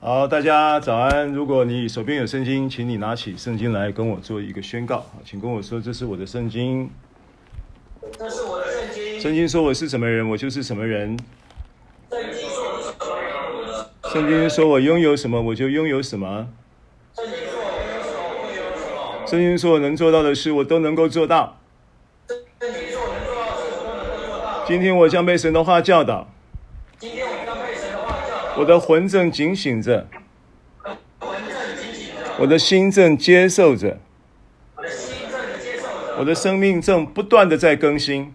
[0.00, 1.26] 好，大家早安。
[1.32, 5.04] 如果你手边有圣经，请你拿起圣经来跟我做一个宣告。
[5.24, 6.88] 请跟我说，这是我的圣经。
[8.16, 9.20] 这是我的圣经。
[9.20, 11.18] 圣经说我是什么人，我就是什么人。
[12.08, 14.12] 圣经说我是什么人，我就是什么人。
[14.12, 16.48] 圣经说我拥有什么，我就拥有什么。
[17.16, 19.26] 圣经说我拥有什么，我拥有什么。
[19.26, 21.58] 圣经说我能做到的事，我都能够做到。
[22.28, 24.64] 圣经说我能做到的事，我都能够做到。
[24.68, 26.28] 今天我将被神的话教导。
[27.00, 28.47] 今天我将被神的话教导。
[28.58, 30.06] 我的魂正警醒着。
[32.38, 33.98] 我的心正接受着。
[36.18, 38.34] 我的生命正不断的在更新。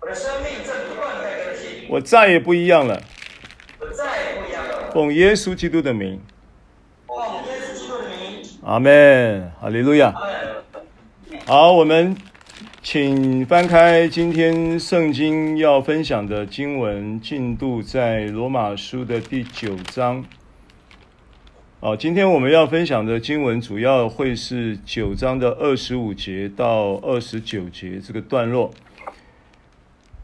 [0.00, 1.86] 我的生命正不断的在更新。
[1.90, 3.02] 我再也不一样了。
[3.78, 4.90] 我再也不一样了。
[4.92, 6.18] 奉耶稣基督的名。
[7.06, 7.16] 奉
[7.46, 8.42] 耶稣基督的名。
[8.64, 9.52] 阿门。
[9.60, 10.14] 哈利路亚。
[11.46, 12.16] 好，我们。
[12.84, 20.22] 请翻开今天圣经要分享的经文进度，在罗马书的第九章。
[21.80, 28.70] 哦，今天我们要分享的经文主要会是九章的二十五节到二十九节这个段落。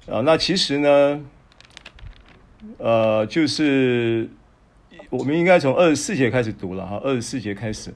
[0.06, 1.24] 啊，那其实呢，
[2.76, 4.28] 呃，就是
[5.08, 7.94] 我们应该从二十四节开始读了哈，二十四节开始，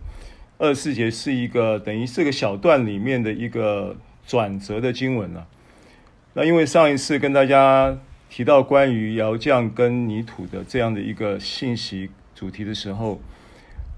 [0.57, 3.95] 二十四节是一个等于这个小段里面的一个。
[4.27, 5.47] 转折的经文了、
[6.33, 7.99] 那因为上一次跟大家
[8.31, 13.21] 提到关于窑匠跟泥土的这样的一个信息主题的时候，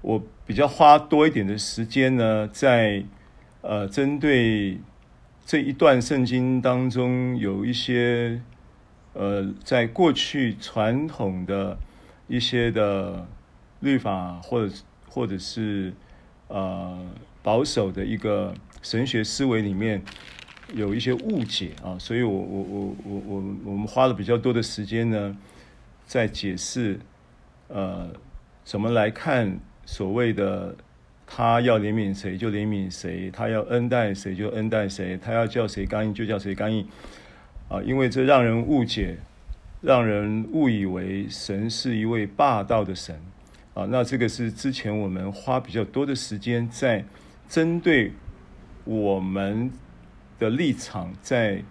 [0.01, 3.03] 我比较花多一点的时间呢，在
[3.61, 4.77] 呃针对
[5.45, 8.41] 这一段圣经当中有一些
[9.13, 11.77] 呃在过去传统的
[12.27, 13.25] 一些的
[13.79, 14.73] 律法或者
[15.09, 15.93] 或者是
[16.49, 16.99] 呃
[17.41, 18.53] 保守的一个。
[18.89, 20.01] 神学思维里面
[20.73, 25.37] 有一些误解啊，所以我我我我我我们花了比较多的时间呢，
[26.05, 26.97] 在解释
[27.67, 28.09] 呃
[28.63, 30.73] 怎么来看所谓的
[31.25, 36.87] 他要怜悯谁就怜悯谁，他要恩待谁就恩待谁，他要叫谁刚硬就叫谁刚硬
[37.67, 39.17] 啊，因为这让人误解，
[39.81, 43.19] 让人误以为神是一位霸道的神
[43.73, 43.85] 啊。
[43.89, 47.03] 那这个是之前我们花比较多的时间在
[47.49, 48.13] 针对。
[48.87, 49.69] 我们
[50.39, 51.61] 的立场在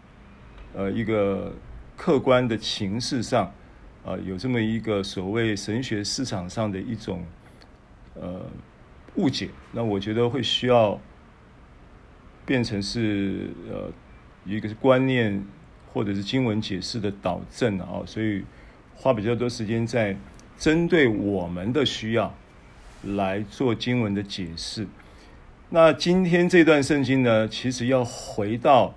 [0.75, 1.55] 呃一个
[1.97, 3.51] 客观的情势上，
[4.05, 7.25] 呃，有这么一个所谓神学市场上的一种
[8.15, 8.43] 呃
[9.15, 11.01] 误解，那我觉得会需要
[12.45, 13.91] 变成是呃
[14.45, 15.43] 一个是观念
[15.95, 18.45] 或者是经文解释的导正啊，所以
[18.95, 20.15] 花比较多时间在
[20.59, 22.35] 针对我们的需要
[23.03, 24.87] 来做经文的解释。
[25.71, 28.95] 那今天这段圣经呢，其实要回到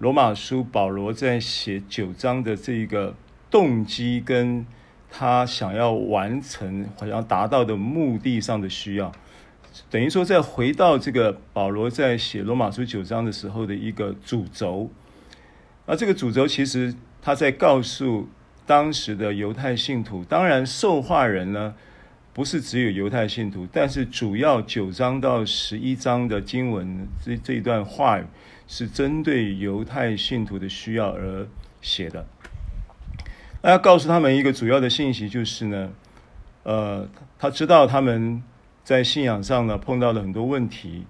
[0.00, 3.14] 罗马书保罗在写九章的这个
[3.50, 4.66] 动机，跟
[5.10, 9.10] 他想要完成、想要达到的目的上的需要，
[9.88, 14.90] 等于说再回到这个保罗在写罗马书九章的时候的一个主轴。
[15.86, 18.28] 那这个主轴其实他在告诉
[18.66, 21.74] 当时的犹太信徒，当然受话人呢。
[22.32, 28.24] 不是只有犹太信徒，但是主要九章到十一章的经文，这这一段话语
[28.68, 31.46] 是针对犹太信徒的需要而
[31.82, 32.24] 写的。
[33.62, 35.90] 那要告诉他们一个主要的信息，就是呢，
[36.62, 38.40] 呃，他知道他们
[38.84, 41.04] 在信仰上呢碰到了很多问题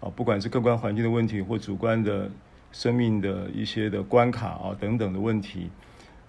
[0.00, 2.28] 啊，不管是客观环境的问题，或主观的
[2.72, 5.70] 生命的一些的关卡啊等等的问题。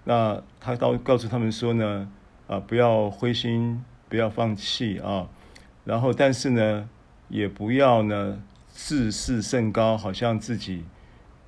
[0.03, 2.07] 那他告告诉他们说呢，
[2.45, 3.83] 啊，不要灰心。
[4.07, 5.27] 不要放弃啊，
[5.83, 6.89] 然后但是呢，
[7.27, 10.83] 也不要呢自视甚高，好像自己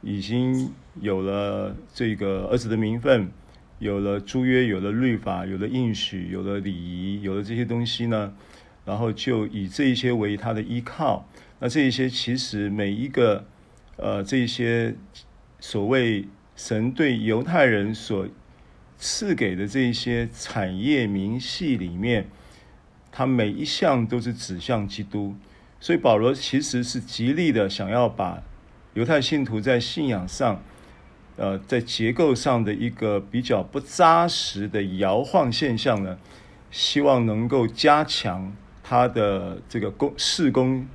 [0.01, 3.29] 已经有了这个儿子的名分，
[3.79, 8.33] 有了诸约，有了律法，有了应许，有了礼仪，有了这些东西呢，
[8.85, 11.27] 然后就以这一些为他的依靠。
[11.59, 13.45] 那这一些其实每一个
[13.97, 14.95] 呃，这一些
[15.59, 18.27] 所谓神对犹太人所
[18.97, 22.27] 赐给的这一些产业明细里面。
[23.17, 25.33] 他每一项都是指向基督，
[25.79, 28.43] 所以保罗其实是极力的想要把
[28.93, 30.61] 犹太信徒在信仰上，
[31.35, 36.15] 呃，在结构上的一个比较不扎实的摇晃现象呢，
[36.69, 40.85] 希望能够加强他的这个工事工，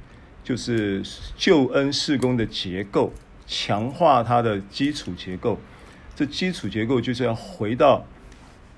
[0.44, 1.02] 就是
[1.36, 3.12] 救恩事工的结构，
[3.48, 5.58] 强化它的基础结构。
[6.14, 8.06] 这基础结构就是要回到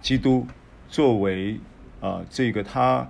[0.01, 0.47] 基督
[0.89, 1.61] 作为
[2.01, 3.07] 啊、这个他。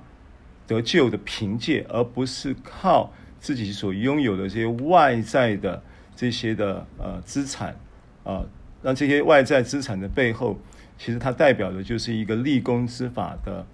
[0.66, 5.82] 得救的凭借，而不是靠自己所拥有的这些外在的
[6.16, 7.76] 这些的呃资产
[8.22, 8.44] 啊，
[8.82, 10.58] 那这些外在资产的背后，
[10.99, 13.66] 其实它代表的就是一个立功之法的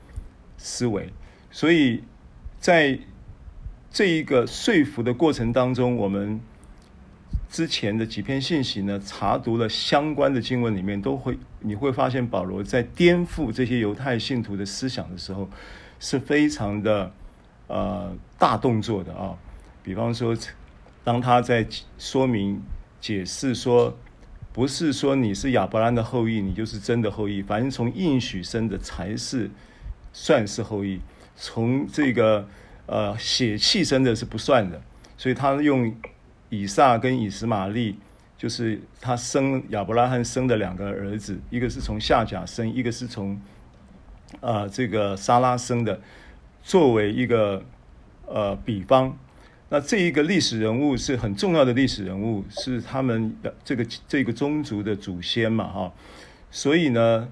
[0.57, 1.13] 思维。
[1.51, 2.03] 所以
[2.59, 2.99] 在
[3.91, 6.41] 这一个说服的过程当中，我们
[7.49, 15.49] 之前的几篇信息呢，查读了相关的经文里面，都会你会发现保罗在颠覆这些犹太信徒的思想的时候，
[16.00, 17.12] 是非常的
[17.69, 19.38] 呃大动作的啊。
[19.85, 20.37] 比方说，
[21.05, 21.64] 当他在
[21.97, 22.61] 说明
[23.00, 23.97] 解释说，
[24.52, 29.49] 不是说你是亚伯兰的后裔，你就是真的后裔，反正从应许生的才是
[30.12, 30.99] 算是后裔，
[31.37, 32.44] 从这个。
[32.87, 34.82] 呃，血气生的是不算的，
[35.17, 35.94] 所以他用
[36.49, 37.97] 以撒跟以实玛利，
[38.37, 43.41] 就是他生亚伯拉罕生的两个儿子，一个是从夏甲生，一个是从
[44.41, 46.00] 呃这个沙拉生的，
[46.62, 47.65] 作为一个
[48.27, 49.19] 呃比方。
[49.73, 55.93] 那这一个历史人物是很重要的历史人物，是他们的这个这个宗族的祖先嘛，哈。
[56.50, 57.29] 所以呢，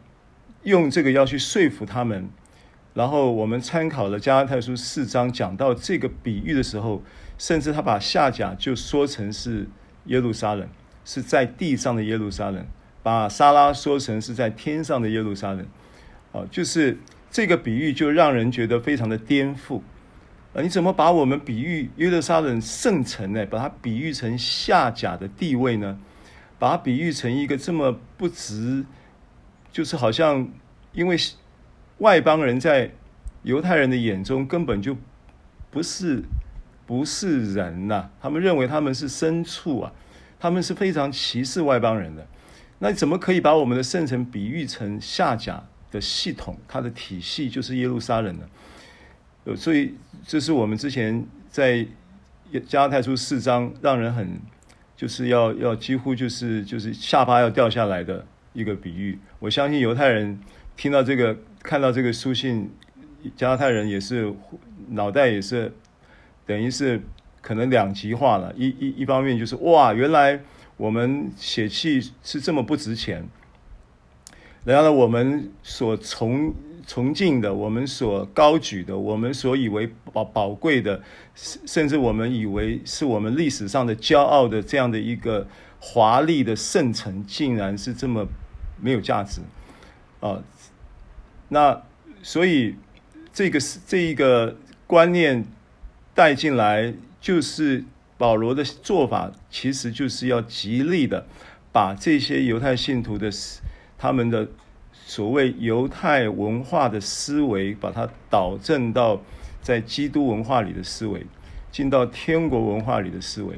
[0.62, 2.28] 用这个要去说服他们。
[2.94, 7.02] 然后我们参考了加拉太书四章，讲到这个比喻的时候，
[7.38, 9.68] 甚至他把夏甲就说成是
[10.06, 10.68] 耶路撒冷，
[11.04, 12.62] 是在地上的耶路撒冷；
[13.02, 15.66] 把沙拉说成是在天上的耶路撒冷。
[16.50, 16.98] 就是
[17.30, 19.80] 这个比喻就让人觉得非常的颠覆。
[20.54, 23.46] 啊，你怎么把我们比喻耶路撒冷圣城呢？
[23.46, 25.98] 把它比喻成下甲的地位呢？
[26.58, 28.84] 把它比喻成一个这么不值，
[29.70, 30.48] 就是好像
[30.92, 31.16] 因为。
[31.98, 32.92] 外邦人在
[33.42, 34.96] 犹太人的眼中根本就
[35.68, 36.22] 不是
[36.86, 39.92] 不是人呐、他们认为他们是牲畜啊，
[40.38, 42.24] 他们是非常歧视外邦人的。
[42.78, 46.56] 那怎么可以把我们的圣城比喻成下甲的系统？
[46.66, 49.56] 它的体系就是耶路撒冷呢？
[49.56, 49.94] 所以
[50.26, 51.86] 这是我们之前在
[52.66, 54.40] 加拉太书四章让人很
[54.96, 59.18] 就是要要几乎就是就是下巴要掉下来的一个比喻。
[59.38, 60.38] 我相信犹太人
[60.76, 61.36] 听到这个。
[61.60, 62.70] 看到这个书信，
[63.36, 64.32] 加拉太人也是
[64.90, 65.70] 脑袋也是
[66.46, 67.02] 等于是
[67.42, 68.54] 可能两极化了。
[68.56, 70.40] 一一一方面就是哇，原来
[70.76, 73.26] 我们血气是这么不值钱。
[74.68, 76.54] 然后呢，我们所崇
[76.86, 81.00] 崇敬的，我们所高举的，我们所以为宝宝贵的，
[81.34, 85.48] 甚至我们以为是我们历史上的骄傲的这样的一个
[85.80, 88.26] 华丽的圣城，竟然是这么
[88.78, 89.40] 没有价值
[90.20, 90.42] 啊！
[91.48, 91.82] 那
[92.22, 92.74] 所以
[93.32, 95.46] 这个是这一个观念
[96.14, 96.92] 带进来，
[97.22, 97.84] 就是
[98.18, 101.26] 保罗的做法，其实就是要极力的
[101.72, 103.30] 把这些犹太信徒的
[103.98, 104.46] 他们的
[104.92, 109.20] 所谓犹太文化的思维，把它导正到
[109.60, 111.26] 在基督文化里的思维，
[111.72, 113.56] 进到天国文化里的思维。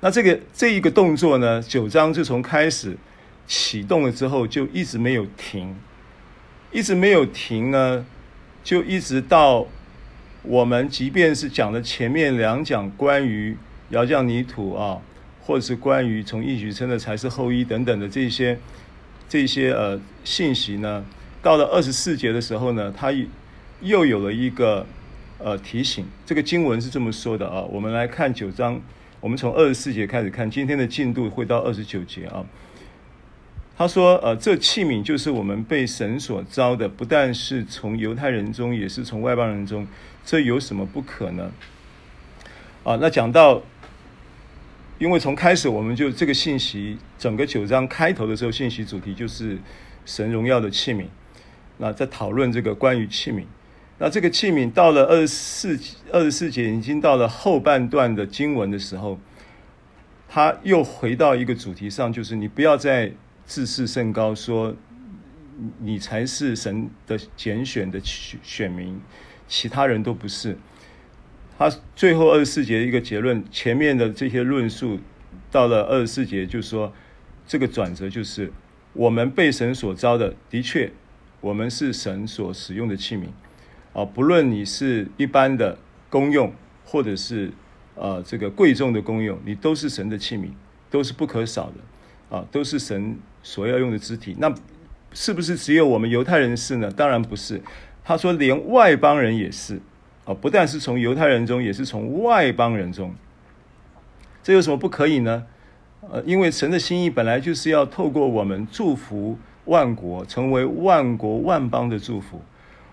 [0.00, 2.96] 那这个这一个动作呢，九章就从开始
[3.46, 5.74] 启动了之后，就一直没有停。
[6.72, 8.04] 一直没有停呢，
[8.62, 9.66] 就一直到
[10.42, 13.56] 我们即便是讲了前面两讲关于
[13.90, 15.00] 窑匠泥土啊，
[15.40, 18.58] 或者是关于从应许生的才是后裔等等的这些
[19.28, 21.04] 这些呃信息呢，
[21.42, 23.12] 到了二十四节的时候呢，他
[23.80, 24.86] 又有了一个
[25.38, 26.06] 呃提醒。
[26.24, 28.80] 这个经文是这么说的啊，我们来看九章，
[29.20, 32.44] 我们从二十四节开始看，今天的进度会到二十九节啊。
[33.78, 39.86] 他说：“呃，这器皿就是我们被神所召的，不但是从犹太人中，也是从外邦人中。
[40.24, 41.52] 这有什么不可呢？”
[42.82, 43.60] 啊，那讲到，
[44.98, 49.58] 因为从开始我们就这个信息，整个九章开头的时候，信息主题就是
[50.04, 51.06] 神荣耀的器皿。
[51.78, 53.44] 那在讨论这个关于器皿，
[53.98, 55.78] 那这个器皿到了二十四
[56.12, 59.18] 二十四节，已经到了后半段的经文的时候，
[60.28, 63.12] 他又回到一个主题上，就是你不要再。
[63.48, 64.74] 自视甚高，说
[65.78, 69.00] 你才是神的拣选的选民，
[69.46, 70.58] 其他人都不是。
[71.58, 74.98] 他最后二十四节一个结论，前面的这些论述
[75.50, 76.92] 到了二十四节，就说
[77.46, 78.52] 这个转折就是
[78.92, 80.92] 我们被神所召的，的确，
[81.40, 83.24] 我们是神所使用的器皿
[83.92, 85.78] 啊，不论你是一般的
[86.10, 86.52] 公用，
[86.84, 87.50] 或者是
[87.94, 90.50] 呃这个贵重的公用，你都是神的器皿，
[90.90, 93.18] 都是不可少的啊，都是神。
[93.42, 94.52] 所要用的肢体，那
[95.12, 96.90] 是不是只有我们犹太人是呢？
[96.90, 97.62] 当然不是。
[98.02, 99.80] 他说，连外邦人也是
[100.26, 103.14] 啊，不但是从犹太人中，也是从外邦人中。
[104.42, 105.46] 这有什么不可以呢？
[106.08, 112.42] 呃，因为神的心意本来就是要透过我们祝福万国，成为万国万邦的祝福。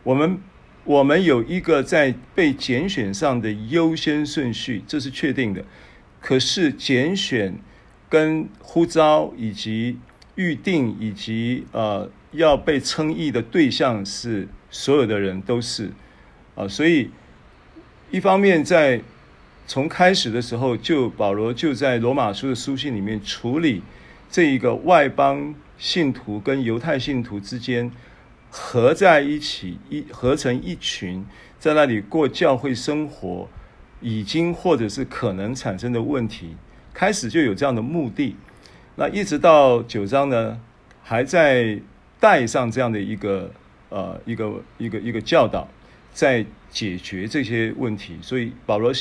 [0.03, 0.39] 我们
[0.83, 5.63] 我们有一个在被拣选上的优先顺序，这是确定的。
[6.19, 7.55] 可是拣选
[8.09, 9.97] 跟呼召以及
[10.35, 15.91] 预定以及呃要被称义的对象是所有的人都是
[16.55, 17.11] 啊，所以
[18.13, 19.01] 一方面在
[19.65, 23.82] 从开始的时候，就保罗就在罗马书的书信里面处理
[24.29, 27.91] 这一个外邦信徒跟犹太信徒之间
[28.51, 31.25] 合在一起一合成一群，
[31.58, 33.50] 在那里过教会生活，
[34.00, 36.55] 已经或者是可能产生的问题，
[36.93, 38.36] 开始就有这样的目的。
[38.96, 40.60] 那一直到九章呢，
[41.01, 41.79] 还在
[42.20, 43.51] 带上这样的一个
[43.89, 45.67] 呃一个一个一个教导，
[46.13, 48.17] 在解决这些问题。
[48.22, 48.93] 所以保罗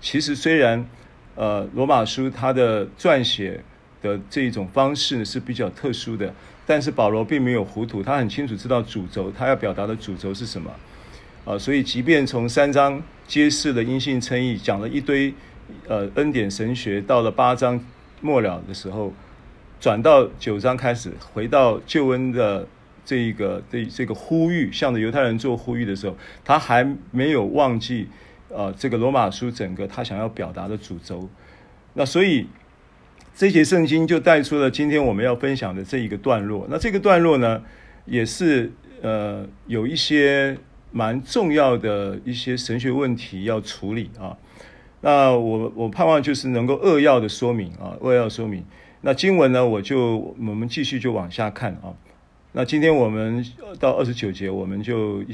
[0.00, 0.88] 其实虽然
[1.34, 3.62] 呃罗马书他的撰写
[4.00, 6.32] 的这一种方式呢是比较特殊的，
[6.66, 10.70] 但是保罗并没有糊涂，他很清楚知道主轴，他要表达的主轴是什么
[11.44, 15.34] 啊、所以即便从三章揭示了因信称义，讲了一堆
[15.88, 17.84] 呃恩典神学，到了八章
[18.20, 19.12] 末了的时候。
[19.80, 22.64] 转到九章开始，回到救恩的
[23.04, 28.08] 这一个这这个呼吁，向着犹太人做呼吁的时候，他还没有忘记，
[28.48, 31.28] 呃，这个罗马书整个他想要表达的主轴。
[31.94, 32.46] 那所以
[33.34, 36.66] 这节圣经就带出了今天我们要分享的这一个段落。
[36.70, 37.62] 那这个段落呢，
[38.06, 40.56] 也是呃有一些
[40.90, 44.36] 蛮重要的一些神学问题要处理啊。
[45.00, 48.64] 那我我盼望就是能够扼要的说明啊，扼要说明。
[49.00, 51.92] 那经文呢，我就我们继续就往下看啊。
[52.54, 53.42] 那今天我们
[53.80, 55.24] 到二十九节，我们就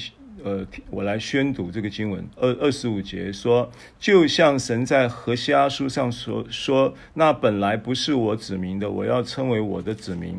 [0.45, 2.25] 呃，我来宣读这个经文。
[2.37, 10.35] 二二十五节说，就像神在何西阿书上说说，那本来不是我子民的，我要称为我的子民；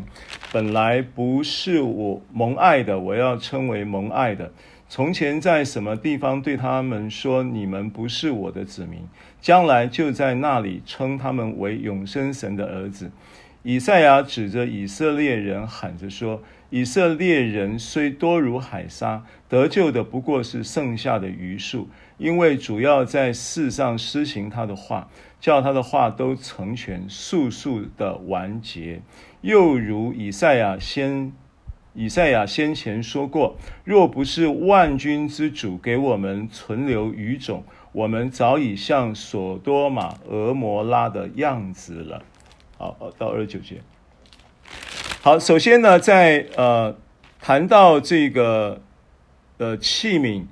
[0.54, 4.50] 本来不是我蒙爱的，我要称为蒙爱的。
[4.88, 9.02] 从前在什么地方对他们说，你们不是我的子民，
[9.42, 13.12] 将来就在那里称他们为永生神的儿子。
[13.62, 25.10] 以赛亚指着以色列人喊着说：“以色列人虽多如海沙，得救的不过是剩下的余数，因为主要在世上施行他的话，
[25.40, 29.02] 叫他的话都成全，速速的完结。
[29.42, 31.32] 又如以赛亚先。”
[31.96, 42.24] 以赛亚先前说过：“若不是万军之主给我们存留余种，我们早已像所多玛、俄摩拉的样子了。”
[42.78, 43.82] 好，到二十九节。
[45.22, 46.96] 好，首先呢，在呃
[47.42, 48.82] 谈到这个
[49.58, 50.46] 呃器皿，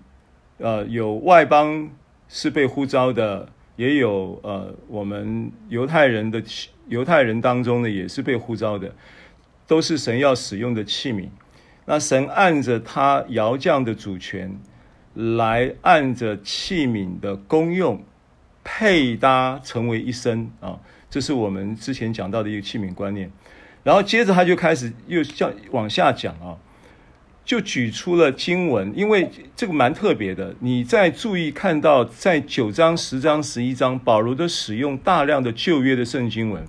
[0.57, 1.89] 呃有外邦
[2.27, 3.47] 是被呼召的，
[3.77, 6.43] 也有呃我们犹太人的
[6.89, 8.93] 犹太人当中呢也是被呼召的。
[9.65, 11.29] 都是神要使用的器皿，
[11.85, 14.53] 那神按着他窑匠的主权，
[15.13, 18.03] 来按着器皿的功用
[18.65, 20.77] 配搭成为一身啊，
[21.09, 23.31] 这是我们之前讲到的一个器皿观念。
[23.87, 26.59] 然后接着他就开始又向往下讲啊，
[27.45, 30.53] 就举出了经文，因为这个蛮特别的。
[30.59, 36.65] 你再注意看到，在九章、十章、十一章，保罗都使用大量的旧约的圣经文。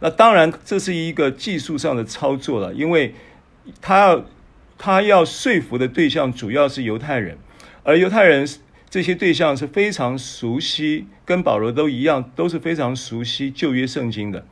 [0.00, 3.14] 那当然，这是一个技术上的操作了，因为
[3.80, 4.24] 他要
[4.76, 7.38] 他要说服的对象主要是犹太人，
[7.84, 8.44] 而犹太人
[8.88, 14.44] 这些对象是非常熟悉，跟保罗都一样，都是非常熟悉旧约圣经的。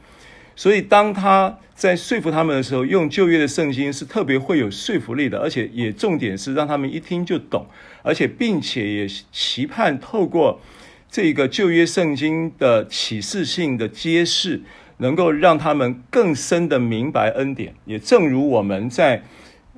[0.54, 7.66] 所以当他在说服他们的时候，用旧约的圣经是特别会有说服力的，而且也重点是让他们一听就懂，
[8.02, 10.60] 而且并且也期盼透过
[11.08, 14.62] 这个旧约圣经的启示性的揭示。
[15.00, 19.22] 能够让他们更深的明白恩典，也正如我们在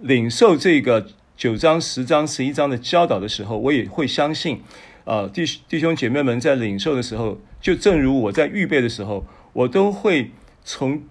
[0.01, 4.63] 领受这个九章、十章、十一章的教导的时候，我也会相信，
[5.05, 10.31] 啊，弟弟兄姐妹们在领受的时候，就正如我在预备的时候，我都会
[10.65, 11.03] 从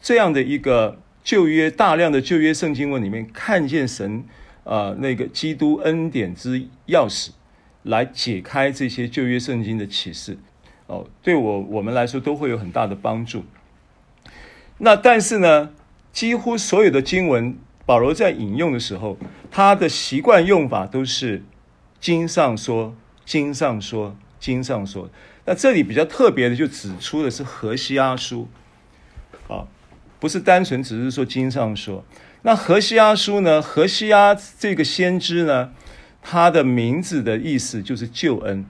[0.00, 4.24] 这样的一个旧约大量的旧约圣经文里面看见神
[4.64, 7.30] 啊那个基督恩典之钥匙，
[7.82, 10.38] 来解开这些旧约圣经的启示。
[10.86, 13.44] 哦，对我我们来说都会有很大的帮助。
[14.78, 15.70] 那但是呢，
[16.12, 19.18] 几乎所有的经文，保罗在引用的时候，
[19.50, 21.42] 他的习惯用法都是
[22.00, 25.10] “经上说”“经上说”“经上说”。
[25.44, 28.48] 那这里比较特别的，就指出的是何西阿书，
[30.20, 32.04] 不是单纯只是说“经上说”。
[32.42, 33.60] 那何西阿书呢？
[33.60, 35.72] 何西阿这个先知呢，
[36.22, 38.64] 他的名字的意思就是救恩。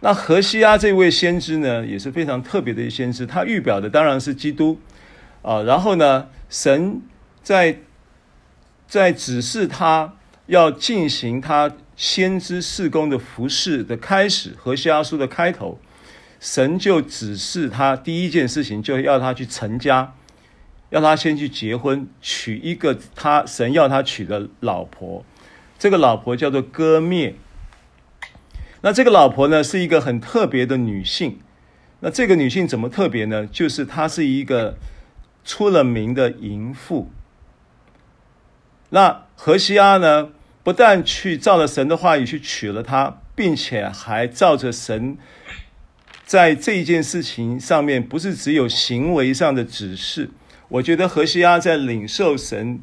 [0.00, 4.78] 那何西阿这位先知呢，也是非常特别的一先知，他预表的当然是基督
[5.42, 5.62] 啊。
[5.62, 7.02] 然后呢，神
[7.42, 7.80] 在
[8.86, 10.14] 在指示他
[10.46, 15.78] 要进行他先知事工的服事的开始，何西阿书的开头，
[16.40, 20.14] 神就指示他第一件事情，就要他去成家，
[20.90, 25.24] 要他先去结婚，娶一个他神要他娶的老婆。
[25.78, 27.34] 这个老婆叫做割灭
[28.82, 31.38] 那这个老婆呢，是一个很特别的女性。
[32.00, 33.46] 那这个女性怎么特别呢？
[33.46, 34.76] 就是她是一个
[35.44, 37.10] 出了名的淫妇。
[38.88, 40.30] 那何西阿呢，
[40.62, 45.18] 不但去照着神的话语去娶了她，并且还照着神
[46.24, 50.30] 在这一件事情上面，不是只有行为上的指示。
[50.70, 52.80] 我觉得何西阿在领受神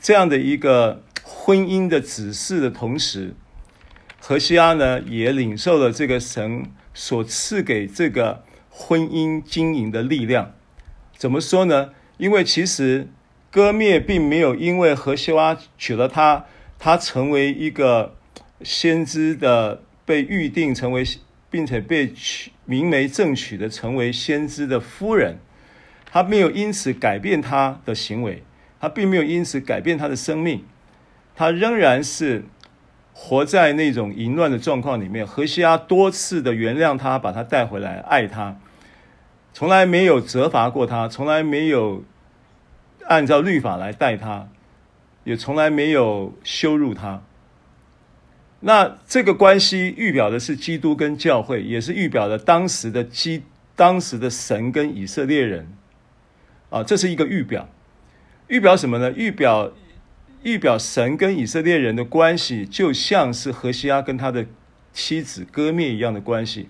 [0.00, 3.34] 这样的一个婚姻的指示的同时，
[4.20, 10.54] 何西阿呢也领受了这个神所赐给这个婚姻经营的力量。
[11.16, 11.90] 怎么说呢？
[12.18, 13.08] 因为其实
[13.50, 16.44] 割灭并没有因为何西阿娶了她，
[16.78, 18.16] 她成为一个
[18.62, 21.02] 先知的被预定成为，
[21.50, 25.38] 并且被娶明媒正娶的成为先知的夫人。
[26.12, 28.42] 他没有因此改变他的行为，
[28.80, 30.64] 他并没有因此改变他的生命，
[31.36, 32.44] 他仍然是
[33.12, 35.24] 活在那种淫乱的状况里面。
[35.24, 38.58] 何西阿多次的原谅他，把他带回来，爱他，
[39.52, 42.02] 从来没有责罚过他，从来没有
[43.06, 44.48] 按照律法来待他，
[45.22, 47.22] 也从来没有羞辱他。
[48.60, 53.44] 那这个关系预表的是基督跟教会，也是预表的当时的基，
[53.76, 55.68] 当时的神跟以色列人。
[56.70, 57.68] 啊，这是一个预表，
[58.48, 59.12] 预表什么呢？
[59.12, 59.72] 预表
[60.42, 64.46] 预表神跟以色列人的关系，就像是何西阿跟他的
[64.92, 66.68] 妻子割灭一样的关系。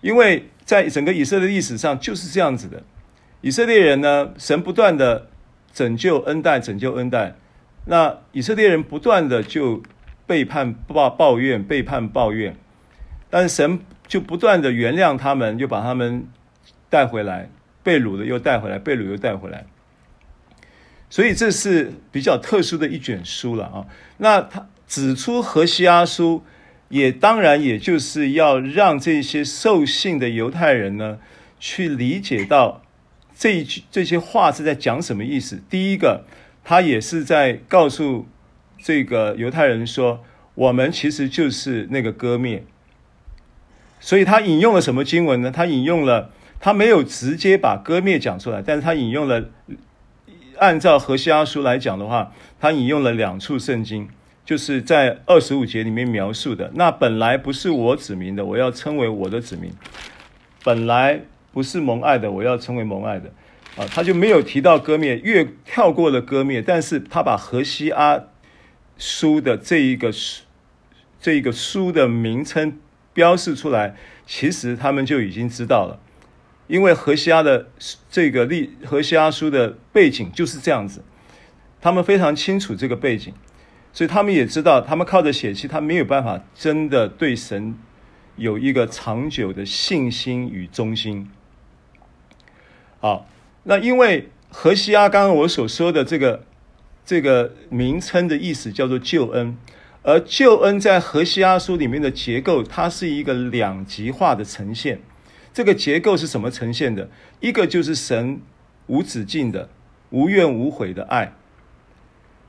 [0.00, 2.82] 因为在整个以色列历史上就是这样子的，
[3.42, 5.28] 以色列人呢，神不断的
[5.72, 7.34] 拯救恩待，拯救恩待，
[7.84, 9.82] 那以色列人不断的就
[10.26, 12.56] 背叛抱抱怨，背叛抱怨，
[13.28, 16.26] 但是神就不断的原谅他们，又把他们
[16.88, 17.50] 带回来。
[17.82, 19.64] 被掳的又带回来，被掳又带回来，
[21.08, 23.86] 所以这是比较特殊的一卷书了啊。
[24.18, 26.44] 那他指出何西阿书，
[26.90, 31.18] 也当然也就是要让这些受信的犹太人呢，
[31.58, 32.82] 去理解到
[33.34, 35.62] 这一句这些话是在讲什么意思。
[35.70, 36.26] 第一个，
[36.62, 38.26] 他也是在告诉
[38.78, 40.22] 这个犹太人说，
[40.54, 42.64] 我们其实就是那个割灭。
[43.98, 45.50] 所以他引用了什么经文呢？
[45.50, 46.30] 他引用了。
[46.60, 49.42] 他没有直接把割灭讲出来，但是他引用了，
[50.58, 54.08] 按照何西阿书来讲的话，他引用了两处圣经，
[54.44, 56.70] 就是在二十五节里面描述的。
[56.74, 59.70] 那本来不是我子民的，我要称为我的子民；
[60.62, 63.32] 本来不是蒙爱的，我要称为蒙爱的。
[63.76, 68.20] 啊，他就没有提到割灭，越跳过了割灭，但是他把何西阿
[68.98, 70.42] 书的这一个书，
[71.18, 72.78] 这一个书的名称
[73.14, 73.94] 标示出来，
[74.26, 75.98] 其实他们就已经知道了。
[76.70, 77.68] 因为何西阿的
[78.08, 81.02] 这个历何西阿书的背景就是这样子，
[81.80, 83.34] 他们非常清楚这个背景，
[83.92, 87.74] 所以他们也知道，他们靠着血气，他没有办法真的对神
[88.36, 91.28] 有一个长久的信心与忠心。
[93.00, 93.26] 好，
[93.64, 96.44] 那因为何西阿刚刚我所说的这个
[97.04, 99.56] 这个名称的意思叫做救恩，
[100.04, 105.00] 而救恩在何西阿书里面的结构，它是一个两极化的呈现。
[105.52, 107.08] 这个结构是什么呈现的？
[107.40, 108.40] 一个就是神
[108.86, 109.68] 无止境的、
[110.10, 111.32] 无怨无悔的爱；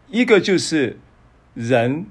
[0.09, 0.99] 一个就是
[1.53, 2.05] 人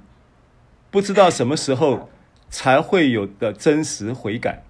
[0.90, 2.10] 不知道什么时候
[2.48, 4.64] 才会有的真实悔改。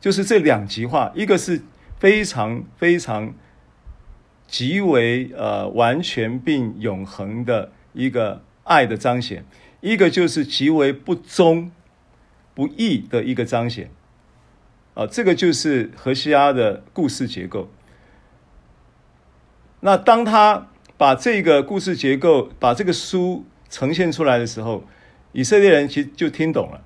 [0.00, 1.60] 就是这两极化，一个是
[1.98, 3.34] 非常非常
[4.46, 9.44] 极为呃完全并永恒的一个爱的彰显，
[9.80, 11.70] 一个就是极为不忠
[12.54, 13.90] 不义的一个彰显。
[14.98, 17.70] 啊，这个就是何西阿的故事结构。
[19.78, 24.82] 那当他把这个故事结构、把这个书呈现出来的时候，
[25.30, 26.82] 以色列人其实就听懂了。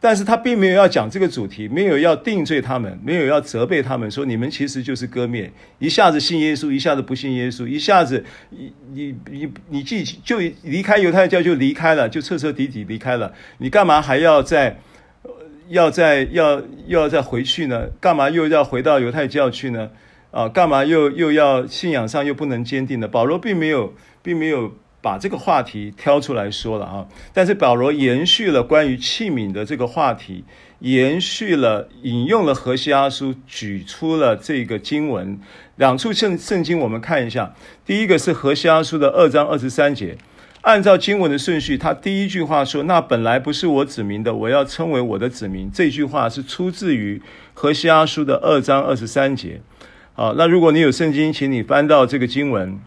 [0.00, 14.80] 但是他并没有要讲这个主题，没有要定罪他们，没有要责备他们，说你们其实就是割灭，一下子信耶稣，一下子不信耶稣，一下子你你你你既就离开犹太教就离开了，就彻彻底底离开了，你干嘛还要在？
[15.68, 17.88] 要再要要再回去呢？
[18.00, 19.90] 干嘛又要回到犹太教去呢？
[20.30, 23.06] 啊，干嘛又又要信仰上又不能坚定呢？
[23.06, 30.44] 保罗并没有并没有把这个话题挑出来说了啊，但是保罗延续了关于器皿的这个话题，
[30.80, 35.38] 延续了引用了何西阿书，举出了这个经文
[35.76, 37.54] 两处圣圣经，我们看一下，
[37.86, 40.16] 第一个是何西阿书的二章二十三节。
[40.64, 47.20] 按照经文的顺序，他第一句话说：“那本来不是我子民的，我要称为我的子民。”这句话是出自于
[47.52, 49.60] 何西阿书的二章二十三节。
[50.14, 52.80] 好，那如果你有圣经，请你翻到这个经文。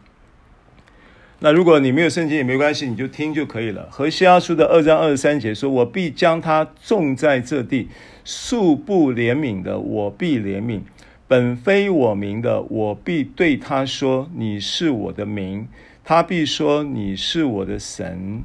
[1.38, 3.88] 那如果你没有圣经也没关系，你就听就可以了。
[3.92, 7.90] 何西阿书的二章二十三节说：“我必将他种在这地，
[8.24, 10.80] 素不怜悯的，我必怜悯；
[11.28, 15.68] 本非我民的，我必对他说：你是我的民。
[16.08, 18.42] 他必说：你是我的神。”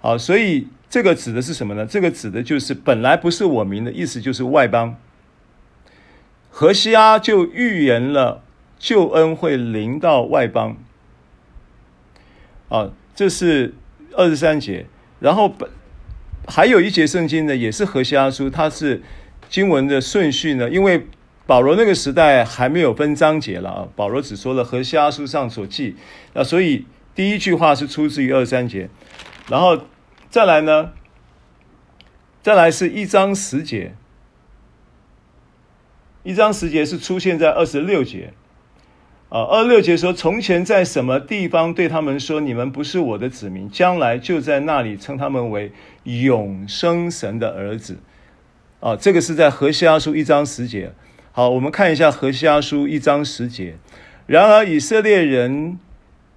[0.00, 1.84] 好，所以这个指的是什么呢？
[1.84, 4.96] 这个指的就是本来不是我名的意思，就是外邦。
[6.48, 8.42] 何西阿就预言了
[8.78, 10.78] 救恩会临到外邦。
[12.70, 13.74] 啊，这是
[14.16, 14.86] 二十三节，
[15.20, 15.68] 然后本
[16.46, 19.02] 还有一节圣经呢，也是何西阿书，它是
[19.50, 21.06] 经文的顺序呢，因为
[21.48, 25.96] 保罗那个时代还没有分章节了啊，保罗只说了何西阿书上所记，
[26.34, 26.84] 那所以
[27.14, 28.90] 第一句话是出自于二三节，
[29.48, 29.84] 然后
[30.28, 30.92] 再来呢，
[32.42, 33.94] 再来是一章十节，
[36.22, 38.34] 一章十节是出现在二十六节。
[39.30, 45.72] 啊，二十六节说：“从前在什么地方对他们说，你们不是我的子民，将来就在那里称他们为
[46.04, 47.98] 永生神的儿子。”
[48.80, 50.92] 啊，这个是在何西阿书一章十节。
[51.38, 53.76] 好，我们看一下何西阿书一章十节。
[54.26, 55.78] 然而以色列人，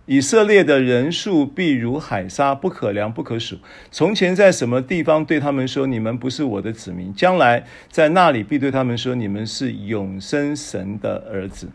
[0.05, 3.57] 以色列的人数必如海沙，不可量，不可数。
[3.89, 11.69] 从前在什么地方对他们说，你们不是我的子民，将来在那里必对他们说，你们是永生神的儿子。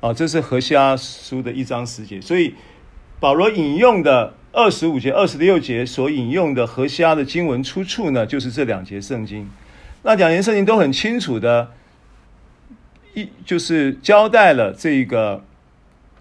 [0.00, 2.54] 啊，这是何西阿书的一章十节，所以
[3.18, 9.50] 保罗引用的二十五节、二十六节所引用的何西阿的经文出处呢，就是这两节圣经。
[10.04, 11.72] 那两件事情都很清楚的，
[13.14, 15.42] 一就是交代了这个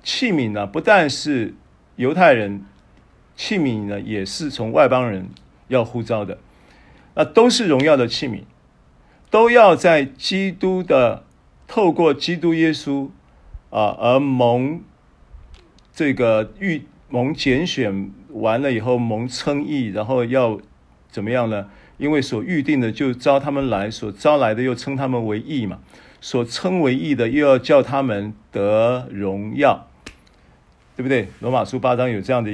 [0.01, 1.53] 器皿呢，不但是
[1.97, 2.65] 犹太人，
[3.35, 5.29] 器皿呢也是从外邦人
[5.67, 6.39] 要呼召的，
[7.13, 8.41] 那都是荣耀的器皿，
[9.29, 11.23] 都要在基督的
[11.67, 13.09] 透过基督耶稣。
[13.69, 14.83] 啊，而蒙
[15.95, 20.59] 这个预蒙拣选完了以后，蒙称义，然后要
[21.09, 21.71] 怎么样呢？
[22.03, 25.79] 因为所预定的就招他们来，所招来的又称他们为义嘛，
[26.19, 29.87] 所称为义的又要叫他们得荣耀，
[30.97, 31.29] 对不对？
[31.39, 32.51] 罗马书八章有这样的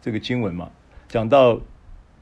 [0.00, 0.68] 这个经文嘛，
[1.06, 1.60] 讲到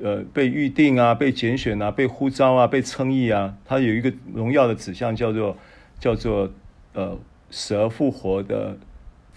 [0.00, 5.56] 呃被预定啊，被拣选啊，被呼召啊，被称义啊，它有一个荣耀的指向，叫做
[5.98, 6.50] 叫做
[6.92, 7.18] 呃。
[7.52, 8.78] 死而复活的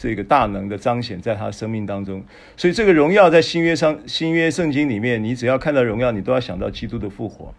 [0.04, 2.22] 这个大能的彰显，在他生命当中，
[2.58, 7.56] 所以这个荣耀在新约上新约圣经里面，你只要看到荣耀，你都要想到基督的复活，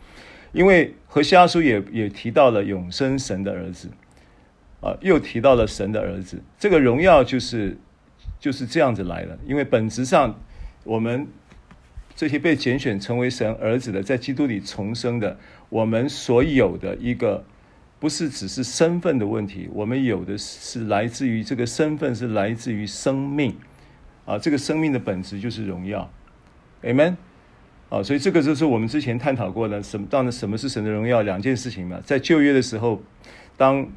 [0.52, 3.88] 因为何西阿书也也提到了永生神的儿子，
[4.82, 7.78] 啊，又提到了神的儿子，这个荣耀就是
[8.38, 10.38] 就是这样子来的，因为本质上
[10.84, 11.26] 我们
[12.14, 15.38] 这些被拣选成为神儿子的，在基督里重生的，
[15.70, 17.42] 我们所有的一个。
[18.04, 23.56] 不是只是身份的问题，我们有的是来自于这个身份，是来自于生命，
[24.26, 26.12] 啊，这个生命的本质就是荣耀
[26.82, 27.16] ，Amen，
[27.88, 33.02] 啊，所以这个就是我们之前探讨过的，什么当然什么是神的荣耀，两件事情嘛，在旧约的时候，
[33.56, 33.88] 当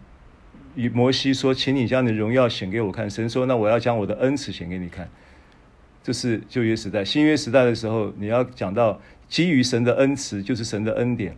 [0.93, 5.09] 摩西说，请你将你的荣耀显给我看，神说，那我要将我的恩慈显给你看，
[6.01, 11.35] 这是旧约时代，新约时代的时候，你要讲到基于神的恩慈，就是神的恩典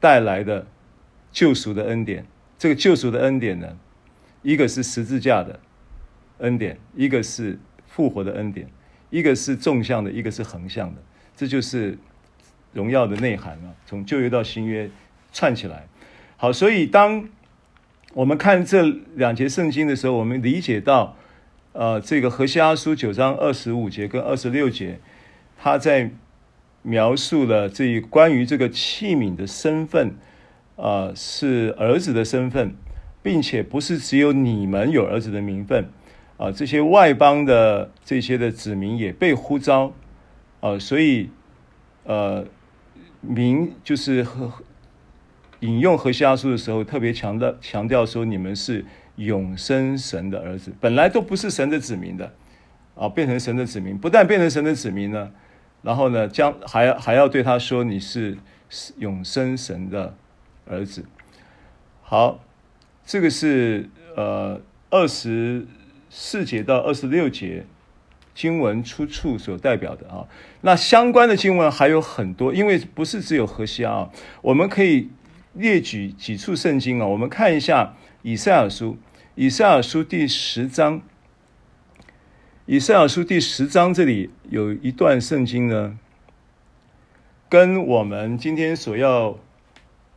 [0.00, 0.66] 带来的。
[1.36, 2.24] 救赎的恩典，
[2.58, 3.76] 这个救赎的恩典呢，
[4.40, 5.60] 一个是十字架的
[6.38, 8.66] 恩典，一个是复活的恩典，
[9.10, 11.02] 一个是纵向的，一个是横向的，
[11.36, 11.98] 这就是
[12.72, 13.76] 荣耀的内涵啊。
[13.84, 14.88] 从旧约到新约
[15.30, 15.86] 串起来，
[16.38, 17.28] 好，所以当
[18.14, 18.82] 我们看这
[19.16, 21.18] 两节圣经的时候，我们理解到，
[21.72, 24.98] 呃，这个何西阿书九章二十五节跟二十六节，
[25.58, 26.12] 他在
[26.80, 30.16] 描述了这一关于这个器皿的身份。
[30.76, 32.74] 呃，是儿子的身份，
[33.22, 35.88] 并且不是只有你们有儿子的名分，
[36.36, 39.86] 啊、这些外邦的这些的子民也被呼召，
[40.60, 41.30] 啊、呃，所以，
[42.04, 42.46] 呃，
[43.22, 44.52] 名就是和
[45.60, 48.84] 引用何西阿书的时候，特别强调强调说，你们是
[49.16, 52.30] 永生神的儿子，本来都不是神的子民的，
[52.94, 55.30] 啊、变成神的子民，不但变成神的子民呢，
[55.80, 58.36] 然后呢，将还还要对他说，你是
[58.98, 60.14] 永生神的。
[60.68, 61.04] 儿子，
[62.02, 62.40] 好，
[63.04, 65.64] 这个是呃二十
[66.10, 67.64] 四节到二十六节
[68.34, 70.26] 经文出处所代表的啊。
[70.62, 74.10] 那相关的经文还有很多，因为不是只有何西阿，
[74.42, 75.08] 我们可以
[75.52, 77.06] 列举几处圣经啊。
[77.06, 78.98] 我们看一下以赛亚书，
[79.36, 81.00] 以赛亚书第十章，
[82.66, 85.96] 以赛亚书第十章这里有一段圣经呢，
[87.48, 89.38] 跟我们今天所要。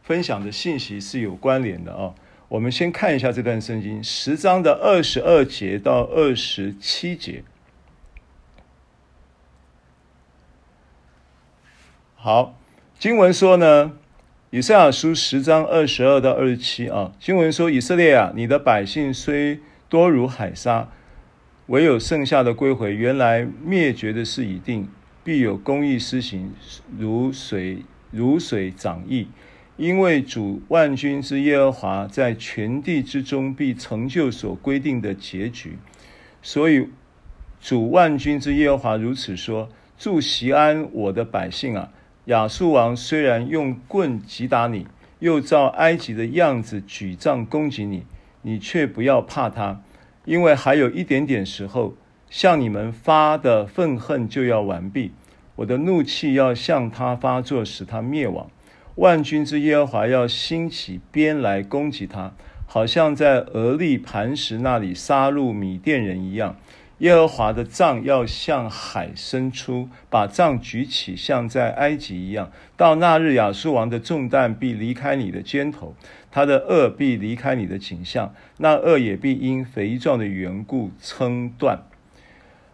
[0.10, 2.16] 分享的信息是有关联的啊，
[2.48, 7.44] 我们先看一下这段圣经，十章的二十二节到二十七节。
[12.16, 12.58] 好，
[12.98, 13.92] 经文说呢，
[14.50, 20.90] 以赛亚书十章二十二到二十七啊，经文说：以色列啊，你的百姓虽多如海沙，
[21.68, 22.96] 唯有剩下的归回。
[22.96, 24.90] 原来灭绝的事已定，
[25.24, 26.52] 必有公义施行，
[26.98, 29.28] 如水如水涨溢。
[29.80, 35.78] 因为主万军之耶和华在全地之中必成就所规定的结局，
[36.42, 36.90] 所以
[37.62, 41.94] 主万军之耶和华如此说：住席安，我的百姓啊，
[42.26, 44.86] 亚述王虽然用棍击打你，
[45.20, 48.04] 又照埃及的样子举杖攻击你，
[48.42, 49.82] 你却不要怕他，
[50.26, 51.96] 因为还有一点点时候，
[52.30, 55.14] 向你们发的愤恨就要完毕，
[55.56, 58.52] 我的怒气要向他发作，使他灭亡。
[59.00, 62.34] 万军之耶和华要兴起鞭来攻击他，
[62.66, 66.58] 好像在俄立磐石那里杀戮米甸人一样。
[66.98, 72.52] 耶和华的杖要向海伸出，把杖举起，像在埃及一样。
[72.76, 75.96] 到那日，亚述王的重担必离开你的肩头，
[76.30, 81.84] 他的轭必离开你的颈项，那轭也必因肥壮的缘故撑断。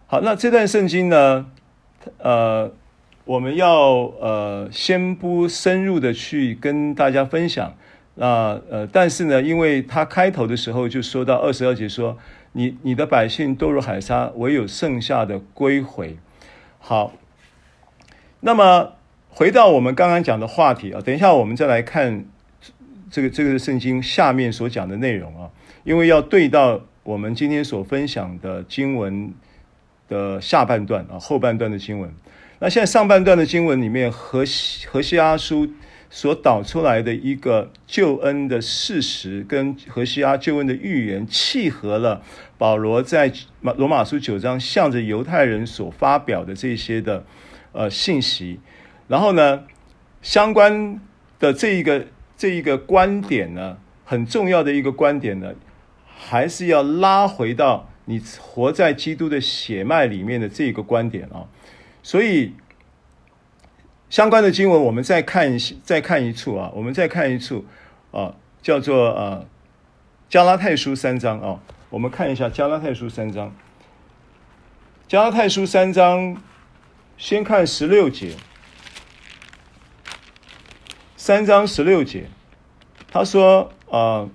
[0.08, 1.46] 好，那这段圣经呢？
[2.18, 2.72] 呃。
[3.26, 7.74] 我们要呃先不深入的去跟大家分享，
[8.14, 12.16] 那呃但是呢，因为他开头的时候就说到二十二节说，
[12.52, 16.16] 你你的百姓多如海沙，唯有剩下的归回。
[16.78, 17.14] 好，
[18.38, 18.92] 那么
[19.28, 22.24] 回到我们刚刚讲的话题啊，等一下我们再来看
[23.10, 25.50] 这个这个圣经下面所讲的内容啊，
[25.82, 29.34] 因为要对到我们今天所分享的经文
[30.08, 32.14] 的下半段啊，后半段的经文。
[32.58, 35.70] 那现在上半段的经文里面，何西何西阿书
[36.08, 42.22] 所导出来的一个救恩的事实，跟何西阿救恩的预言契合了。
[42.56, 47.26] 保罗在罗马书九章向着犹太人所发表的这些的
[47.72, 48.58] 呃信息，
[49.08, 49.64] 然后呢，
[50.22, 50.98] 相关
[51.38, 52.06] 的这一个
[52.38, 55.52] 这一个观点呢，很重要的一个观点呢，
[56.06, 61.44] 还是要拉回到你活在基督的血脉里面的这个观点啊。
[62.06, 62.54] 所以
[64.08, 67.64] 相关的经文，我们再看一再看一处啊，我们再看一处
[68.12, 69.44] 啊，叫做呃
[70.28, 73.52] 加拉太书三章啊，我们看一下加拉太书三章。
[75.08, 76.40] 加拉太书三章，
[77.18, 78.36] 先看十六节，
[81.16, 82.28] 三章十六节，
[83.10, 84.28] 他说啊，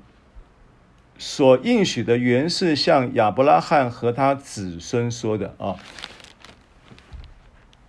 [1.17, 5.77] 所应许的原是向亚伯拉罕和他子孙说的啊。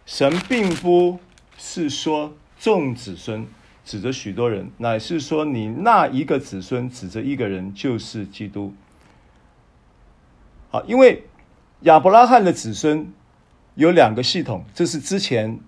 [0.05, 1.21] 神并不
[1.57, 3.47] 是说众子孙
[3.85, 8.75] 指着许多人，乃是说你那一个子孙指着一个人，就是基督。
[10.71, 11.25] 好，因为
[11.83, 13.13] 亚伯拉罕的子孙
[13.77, 15.61] 有两个系统，这是之前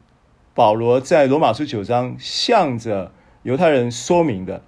[0.52, 3.12] 保罗在罗马书九章向着
[3.44, 4.62] 犹太人说明的，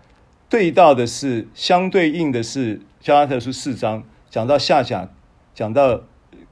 [0.48, 5.08] 对到的是相对应的是加拉太书四章讲到夏甲，
[5.54, 6.02] 讲到。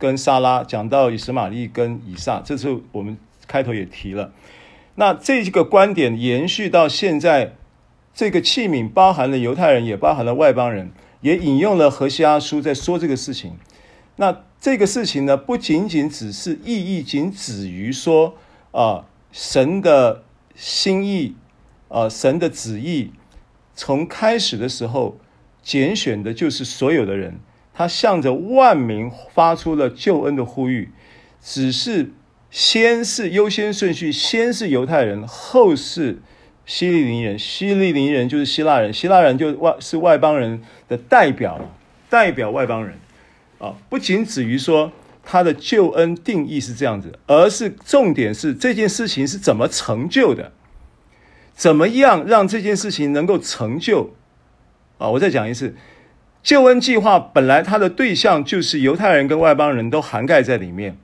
[0.05, 4.35] 跟撒拉讲到以实玛利跟以撒，这次我们开头也提了。
[4.97, 7.55] 那这个观点延续到现在，
[8.13, 10.91] 这个器皿包含了犹太人，也包含了外邦人，
[11.23, 13.57] 也引用了何西阿书在说这个事情。
[14.17, 18.37] 那这个事情呢，不仅仅只是意义仅止于说
[18.73, 20.23] 啊、神的
[20.55, 21.35] 心意
[21.89, 23.11] 啊、神的旨意，
[23.75, 25.17] 从开始的时候
[25.63, 27.41] 拣选的就是所有的人。
[27.75, 30.91] 他向着万民发出了救恩的呼吁，
[31.43, 32.13] 只是
[32.49, 36.21] 先是优先顺序，先是犹太人，后是
[36.65, 37.37] 希利尼人。
[37.37, 41.61] 希利尼人就是希腊人，希腊人就外是外邦人的代表，
[42.09, 42.97] 代表外邦人
[43.59, 43.75] 啊。
[43.89, 44.93] 不仅止于说
[45.25, 50.53] 他的救恩定义是这样子，而是重点是这件事情是怎么成就的，
[51.53, 54.15] 怎么样让这件事情能够成就
[54.99, 55.09] 啊？
[55.09, 55.75] 我再讲一次。
[56.45, 60.99] 救恩计划本来它的对象就是犹太人跟外邦人都涵盖在里面，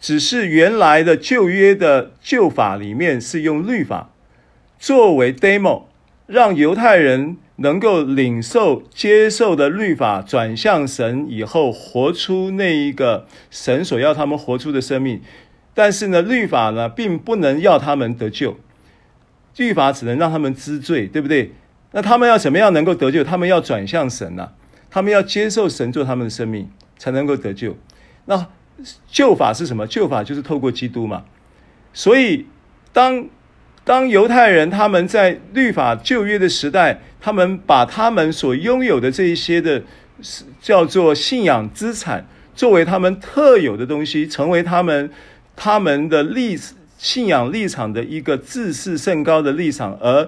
[0.00, 4.10] 只是原来的旧约的旧法里面是用律法
[4.78, 5.86] 作为 demo，
[6.28, 15.20] 让犹太人能够领受接受的律法，转向神以后，活出那一个神所要他们活出的生命。
[15.74, 18.56] 但是呢，律法呢并不能要他们得救，
[19.56, 21.50] 律法只能让他们知罪，对不对？
[21.90, 23.24] 那他们要怎么样能够得救？
[23.24, 24.50] 他们要转向神呢？
[24.96, 27.76] 他们要接受神做他们的生命，才能够得救。
[28.24, 28.46] 那
[29.06, 29.86] 救法是什么？
[29.86, 31.22] 救法就是透过基督嘛。
[31.92, 32.46] 所以，
[32.94, 33.28] 当
[33.84, 39.82] 当犹太人他们在律法旧约的时代，他们把他们所拥有的这一些的
[40.62, 45.10] 叫做信仰资产，作为他们特有的东西，成为他们
[45.54, 46.58] 他们的立
[46.96, 50.26] 信仰立场的一个自视甚高的立场，而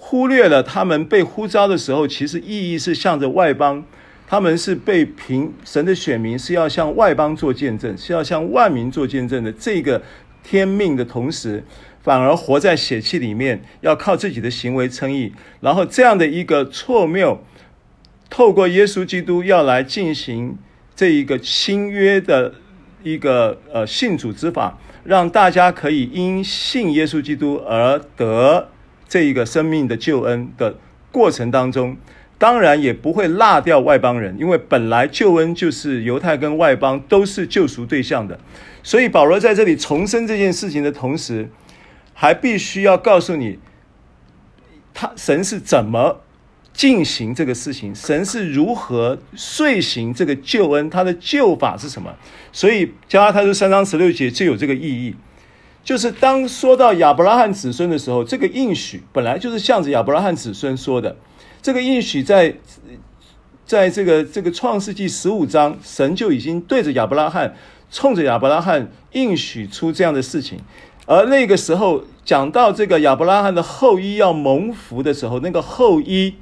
[0.00, 3.84] 忽略了他们被呼召的时候，其实意义是向着外邦。
[4.30, 9.50] 他们是被凭神的选民，是要向外邦做见证，是要向万民做见证的。
[9.50, 10.02] 这个
[10.42, 11.64] 天命的同时，
[12.02, 15.32] 反而活在血气里面，要靠自己的行为称义。
[15.60, 17.42] 然后这样的一个错谬，
[18.28, 20.58] 透过耶稣基督要来进行
[20.94, 22.52] 这一个新约的
[23.02, 28.68] 一个呃信主之法，让大家可以因信耶稣基督而得
[29.08, 30.76] 这一个生命的救恩的
[31.10, 31.96] 过程当中。
[32.40, 38.38] 当然也不会落掉外邦人，因为本来救恩就是犹太跟外邦都是救赎对象的，
[38.80, 41.50] 所以保罗在这里重申这件事情的同时，
[42.14, 43.58] 还必须要告诉你，
[44.94, 46.20] 他神是怎么
[46.72, 52.14] 进行这个事情，神是如何遂行这个救恩，他的救法是什么？
[52.52, 55.16] 所以加拉太书三章十六节就有这个意义，
[55.88, 61.16] 就是当说到亚伯拉罕子孙的时候，这个应许本来就是向着亚伯拉罕子孙说的。
[61.62, 62.56] 这个应许在，
[63.64, 67.56] 在这个这个创世纪十五章，神就已经对着亚伯拉罕，
[67.90, 70.60] 冲着亚伯拉罕应许出这样的事情。
[71.06, 76.34] 而那个时候讲到这个亚伯拉罕的后裔要蒙福的时候，那个后裔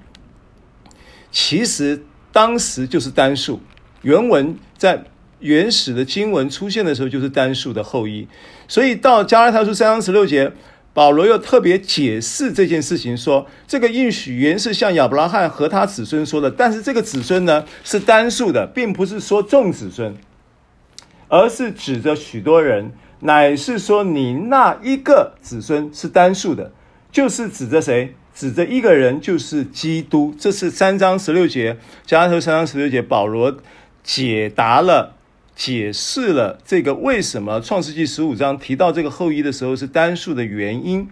[1.30, 3.60] 其实当时就是单数。
[4.02, 5.04] 原文在
[5.40, 8.28] 原始的经文出现的时候，就是单数的后裔。
[8.68, 10.52] 所以到加拉太书三章十六节。
[10.96, 20.16] 保罗又特别解释这件事情，说这个应许原是向亚伯拉罕和他子孙说的，但是这个子孙呢是单数的，并不是说众子孙，
[21.28, 26.72] 而是指着许多人，乃是说你那一个子孙是单数的，
[27.12, 28.14] 就是指着谁？
[28.34, 30.34] 指着一个人，就是基督。
[30.38, 33.58] 这是三章十六节，加拉太三章十六节，保罗
[34.02, 35.15] 解答了。
[35.56, 41.08] 解释了这个为什么创世纪十五章提到这个后裔的时候是单数的原因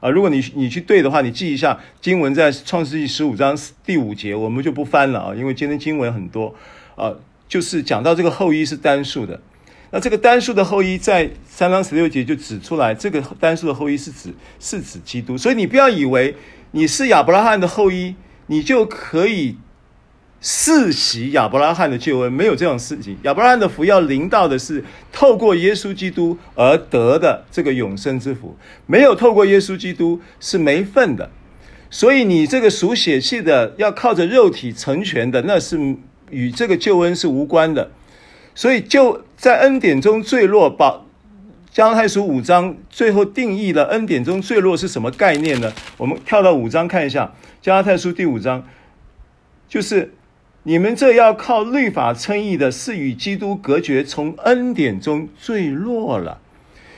[0.00, 3.56] 啊，如果你你去对的话，你记一下经文在创世纪十五章
[3.86, 6.54] 第五节，我们就不翻了啊，因为今天经文很多
[6.96, 7.14] 啊，
[7.48, 9.40] 就是讲到这个后裔是单数的。
[9.90, 16.36] 那这个单数的后裔在三章十六节就指出来，这个单数的后裔是指是指基督，所以你不要以为
[16.72, 18.16] 你是亚伯拉罕的后裔，
[18.48, 19.56] 你就可以。
[20.44, 23.16] 世袭亚伯拉罕的救恩，没有这种事情。
[23.22, 31.30] 亚伯拉罕的福要临到的是透过耶稣基督而得的这个永生之福，没有透过耶稣基督是没份的。
[31.90, 35.78] 所以你这个属血气的，要靠着肉体成全的，那是
[36.30, 37.92] 与这个救恩是无关的。
[38.56, 41.06] 所以就在恩典中坠落，保
[41.70, 45.72] 加拉太书五章最后定义了恩典中坠落是什么概念呢？
[45.96, 48.66] 我们跳到五章看一下，加拉太书第五章
[49.68, 50.12] 就是。
[50.64, 56.40] 你们这要靠律法称义的，是与基督隔绝，从恩典中坠落了。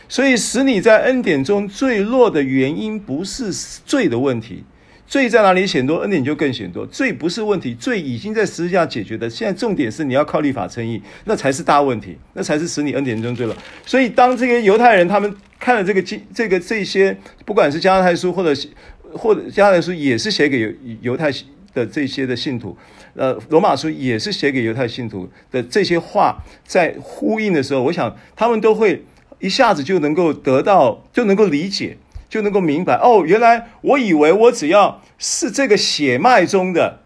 [0.07, 4.65] 所以使你在恩典中坠落的原因，不是罪的问题。
[5.07, 6.87] 罪在哪里显多，恩典就更显多。
[6.87, 9.29] 罪不是问题，罪已经在十字架解决的。
[9.29, 13.57] 现在重点是你要靠律法称义，那才是大问题，那才是使你恩典中坠落。
[13.87, 18.69] 所以当这个犹太人他们看了这个经，这个这些，不管是加拉太书或者
[19.13, 21.31] 或者加拉太书，也是写给犹犹太
[21.73, 22.77] 的这些的信徒。
[23.17, 29.05] 呃，罗马书也是写给犹太信徒的这些话，在呼应的时候，我想他们都会
[29.39, 31.97] 一下子就能够得到，就能够理解，
[32.29, 32.97] 就能够明白。
[32.97, 37.03] 哦，原来我以为我只要是这个血脉中的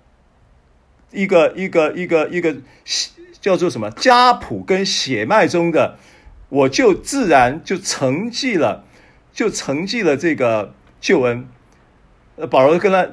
[1.13, 2.57] 一个一个一个一个
[3.41, 5.99] 叫做什么家谱跟血脉中的，
[6.49, 8.85] 我就自然就承继了，
[9.35, 11.47] 就承继了这个救恩。
[12.37, 13.07] 呃，保罗跟他。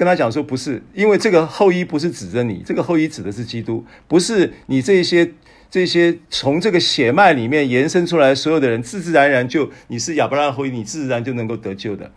[0.00, 5.34] 跟他讲说不是，因为这个后裔不是指着你，这个后裔指的是基督，不是你这些
[5.70, 12.10] 这些从这个血脉里面延伸出来所有的人，自自然然就你是亚伯拉罕后裔，你自然就能够得救的，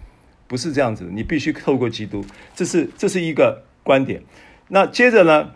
[0.47, 2.23] 不是这样子，你必须透过基督，
[2.55, 4.23] 这是这是一个观点。
[4.69, 5.51] 那接着呢，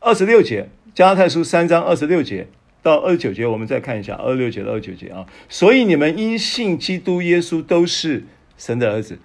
[0.00, 2.48] 二十六节，加拉太书三章二十六节
[2.82, 5.24] 到二十九节，我们再看一下二十六节到二十九节啊。
[5.48, 8.24] 所以你们因信基督耶稣都是
[8.58, 9.16] 神的儿子。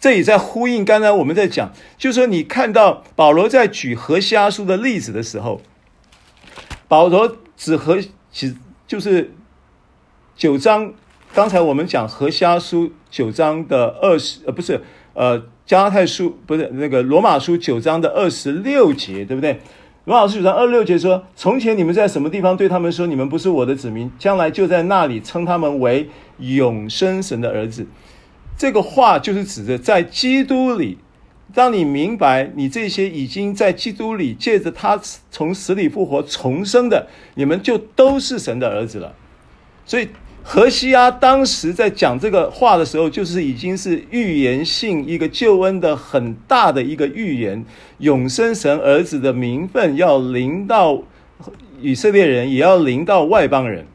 [0.00, 5.60] 这也在呼应刚才我们在讲，就是说你看到保罗在举何西阿书的例子的时候，
[6.86, 7.98] 保罗指何
[8.30, 9.32] 其就是
[10.36, 10.92] 九章，
[11.34, 14.80] 刚才我们讲何西阿书九章的二十呃不是
[15.14, 19.60] 呃加拉太书不是那个罗马书九章的二十六节对不对？
[20.04, 27.86] 罗马书九章二十六节说：从前你们在什么地方对他们说你们不是我的子民，将来就在那里称他们为永生神的儿子。
[28.58, 30.98] 这个话就是指着在基督里，
[31.54, 35.00] 当你明白你这些已经在基督里借着他
[35.30, 37.06] 从死里复活重生的，
[37.36, 39.14] 你们就都是神的儿子了。
[39.86, 40.08] 所以
[40.42, 47.64] 何西阿当时在讲这个话的时候，就是已经是预言性一个救恩的很大的一个预言，
[47.98, 51.00] 永生神儿子的名分要临到
[51.80, 53.86] 以色列人，也要临到外邦人。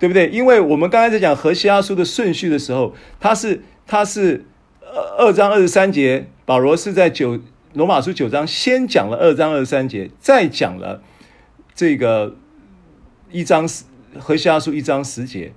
[0.00, 0.28] 对不对？
[0.30, 4.46] 因为我们刚才在讲何西阿书的顺序的时候，他是他是
[4.80, 7.38] 二二章二十三节，保罗是在九
[7.74, 11.02] 罗马书九章先讲了二章二十三节，再讲了
[11.74, 12.34] 这个
[13.30, 13.84] 一章十
[14.18, 15.52] 何西阿书一章十节。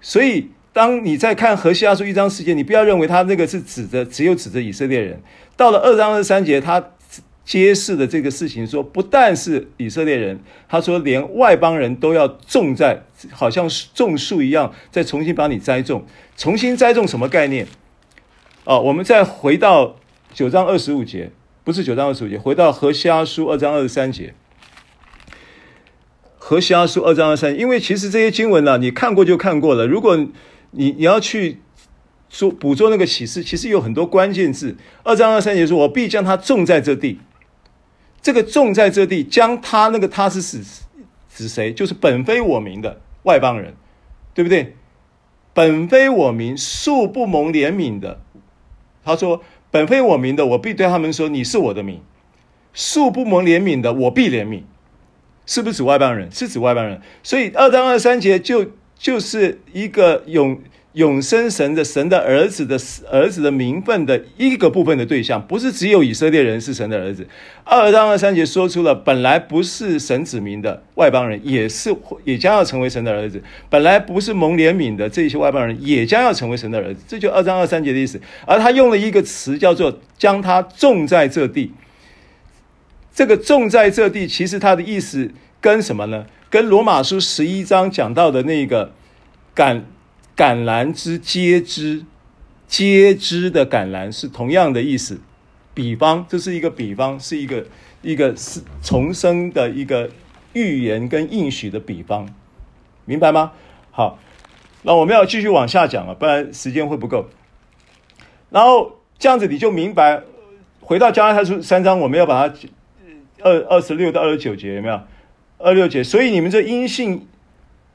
[0.00, 5.20] 所以当你在看何西阿书一章十节，你不要认为他那个是指着只有指着以色列人。
[5.56, 6.90] 到了二章二十三节，他。
[7.44, 16.06] 揭示的这个事情说，不但是以色列人，他说连外邦人都要重在，好像种树一样，再重新把你栽种，
[16.36, 17.66] 重新栽种什么概念？
[18.64, 19.96] 哦，我们再回到
[20.32, 21.30] 九章二十五节，
[21.64, 24.34] 不是九章二十五节，回到何西阿书二章二十三节。
[26.36, 29.86] 何西阿书二章二十三，因为其实这些经文呢、你看过就看过了。
[29.86, 30.16] 如果
[30.70, 31.60] 你你要去
[32.28, 34.76] 说捕捉那个启示，其实有很多关键字。
[35.02, 37.20] 二章二十三节说：“我必将它种在这地。”
[38.20, 40.62] 这个种在这地，将它那个它是指
[41.34, 41.72] 指谁？
[41.72, 43.74] 就是本非我名的外邦人，
[44.32, 44.74] 对不对？
[45.52, 48.22] 本非我民，素不蒙怜悯的。
[49.04, 51.98] 他说：“本非我民的，我必对他们说，你是我的民；
[52.72, 54.62] 素不蒙怜悯的，我必怜悯。”
[55.44, 56.32] 是不是指外邦人？
[56.32, 57.02] 是指外邦人。
[57.22, 60.58] 所以二章二三节就就是一个永。
[60.98, 62.76] 永生神的神的儿子的
[63.08, 67.24] 儿子的名分的一个部分的对象，不是只有以色列人是神的儿子。
[67.62, 71.94] 二章二三节说出了本来不是神子民的外邦人，也是
[72.24, 73.38] 也将要成为神的儿子；
[73.70, 77.04] 本来不是蒙怜悯的这些外邦人，也将要成为神的儿子。
[77.06, 78.20] 这就二章二三节的意思。
[78.44, 81.70] 而他用了一个词叫做“将他种在这地”。
[83.14, 85.30] 这个“种在这地”其实他的意思
[85.60, 86.26] 跟什么呢？
[86.50, 88.90] 跟罗马书十一章讲到的那个
[89.54, 89.84] 感。
[90.38, 92.04] 橄榄枝接枝，
[92.68, 95.20] 接枝的橄榄是同样的意思。
[95.74, 97.66] 比方，这是一个比方，是一个
[98.02, 100.08] 一个是重生的一个
[100.52, 102.32] 预言跟应许的比方，
[103.04, 103.50] 明白吗？
[103.90, 104.20] 好，
[104.82, 107.28] 那我们要继续往下讲了，不然时间会不够。
[108.50, 110.22] 然后这样子你就明白，
[110.80, 112.54] 回到加拉太书三章，我们要把它
[113.40, 115.00] 二二十六到二十九节有没有？
[115.58, 117.26] 二六节，所以你们这因信。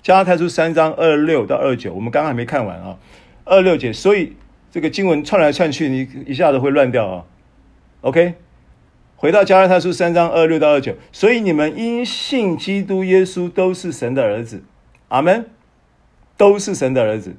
[0.03, 2.99] 加拉太书三章二六到二九，我们刚刚还没看完啊，
[3.45, 4.33] 二六节，所以
[4.69, 7.25] 这个经文串来串去，你一下子会乱掉啊。
[8.01, 8.33] OK，
[9.15, 14.65] 回到加拉太书三章二六到二九，所以你们因信基督耶稣都是神的儿子，
[15.07, 15.45] 阿门，
[16.35, 17.37] 都是神的儿子。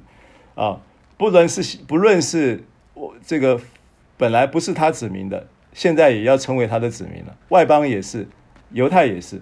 [0.55, 0.81] 啊，
[1.17, 2.63] 不论是不论是
[2.95, 3.61] 我这个
[4.17, 8.27] 本来不是他子民的，现在也要成为他的子民了，外邦也是，
[8.71, 9.39] 犹太也是。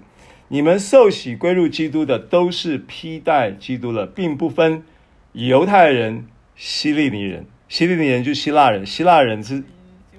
[0.50, 4.84] 你们受洗归入基督的，都是披戴基督了，并不分
[5.32, 7.48] 犹太人、希利尼人。
[7.68, 9.64] 希利尼人就是希腊人，希腊人是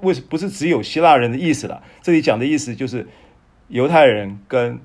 [0.00, 1.84] 为什不是只有希腊人的意思了？
[2.02, 3.06] 这里讲的意思就是
[3.68, 4.80] 犹太人跟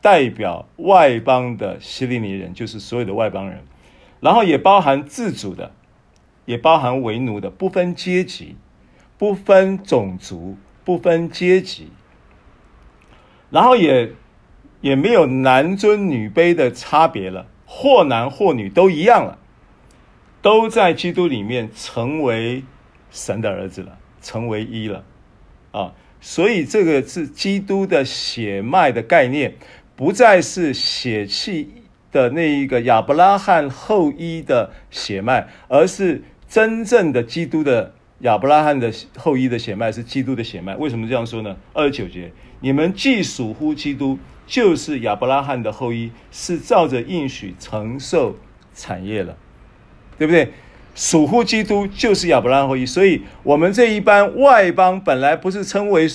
[0.00, 3.64] 代表外邦的希利尼人，就是所有的外邦人，
[4.20, 5.72] 然后也包含自主的，
[6.44, 8.54] 也包含为奴的，不分阶级，
[9.18, 11.88] 不分种族，不分阶级，
[13.50, 14.12] 然后也。
[14.80, 19.38] 也没有男尊女卑的差别了，或男或女都一样了，
[20.40, 22.64] 都在基督里面成为
[23.10, 25.04] 神的儿子了，成为一了，
[25.72, 29.54] 啊，所以这个是基督的血脉的概念，
[29.94, 31.70] 不再是血气
[32.10, 40.74] 的那一个亚伯拉罕后裔的血脉，而是真正的基督的亚伯拉罕的后裔的血脉，是基督的血脉。
[40.76, 41.54] 为什么这样说呢？
[41.74, 44.18] 二十九节，你们既属乎基督。
[44.50, 48.34] 就是亚伯拉罕的后裔，是照着应许承受
[48.74, 49.36] 产业了，
[50.18, 50.52] 对不对？
[50.96, 56.08] 属乎基督就是亚伯拉罕后裔，所以我们这一班外邦本来不是称为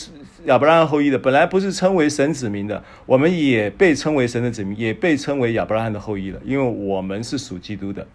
[0.47, 8.05] 亚伯拉罕后裔的，本来不是称为神子民的，我们也被称为神的子民，也被称为亚伯拉罕的后裔了，因为我们是属基督的，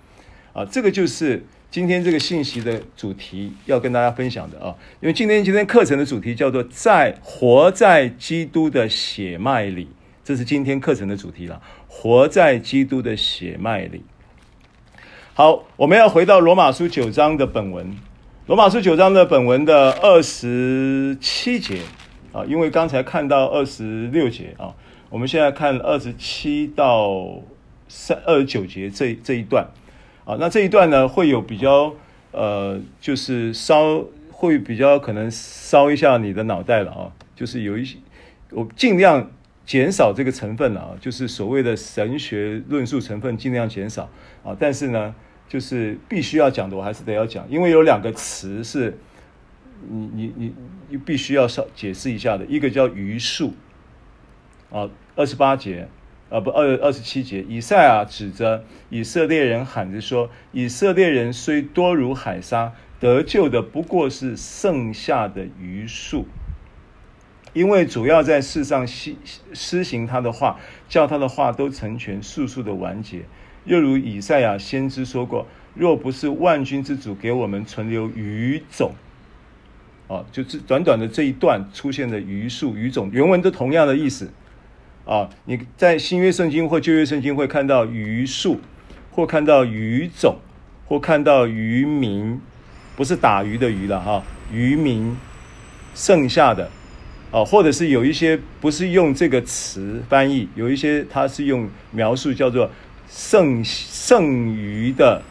[0.53, 1.43] 啊，这个就是。
[1.71, 9.87] 今天这个信息的主题要跟大家分享的啊，因为今天今天课程的主题叫做在活在基督的血脉里，
[10.31, 11.61] 这是今天课程的主题了。
[11.89, 14.05] 活在基督的血脉里。
[15.35, 17.97] 好，我们要回到罗马书九章的本文，
[18.47, 21.81] 罗马书九章的本文的二十七节
[22.33, 24.73] 啊，因为刚才看到二十六节啊，
[25.09, 27.41] 我们现在看二十七到
[27.89, 29.67] 三二十九节这这一段。
[30.25, 31.93] 啊，那这一段呢，会有比较
[32.31, 37.97] 呃，就是烧会比较可能烧一下你的脑袋了啊，就是有一些
[38.53, 39.29] 我尽量
[39.65, 44.11] 减少这个成分了啊，就是所谓的神学论述成分尽量减少
[44.43, 45.15] 啊，但是呢，
[45.49, 48.99] 就是必须要讲的我还是得要讲，因为有两个词是
[49.89, 50.55] 你你你
[50.89, 53.55] 你必须要稍解释一下的，一个叫余数
[54.71, 55.89] 啊，二十八节。
[56.33, 66.29] 呃，不，二二十七节，以赛亚指着以色列人喊着说：“以色列人虽多如海沙，得救的不过是剩下的余数。
[67.53, 69.15] 因为主要在世上施
[69.53, 73.23] 施行他的话，叫他的话都成全，速速的完结。
[73.65, 78.93] 又如以赛亚先知说过：若不是万军之主给我们存留余种，
[80.09, 84.31] 啊，就是短短的这一段出现的余数、余种，原文都同样的意思。”
[85.07, 88.61] 啊，你在新约圣经或旧约圣经会看到余数，
[89.11, 90.37] 或看到余种，
[90.87, 92.41] 或看到渔民，
[92.95, 94.23] 不是打鱼的鱼了哈，
[94.53, 95.17] 渔民
[95.95, 96.71] 剩下的，
[97.31, 102.69] 啊，或者是有一些不是用这个词翻译，有一些它是用描述叫做
[103.09, 105.23] 剩剩余的，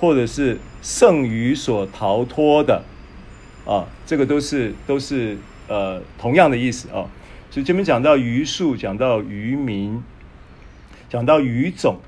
[0.00, 2.82] 或者是剩余所逃脱的，
[3.64, 5.36] 啊，这个都是都是
[5.68, 7.06] 呃同样的意思啊。
[7.50, 10.02] 所以这边讲到余数，讲到余民，
[11.08, 11.98] 讲到余种，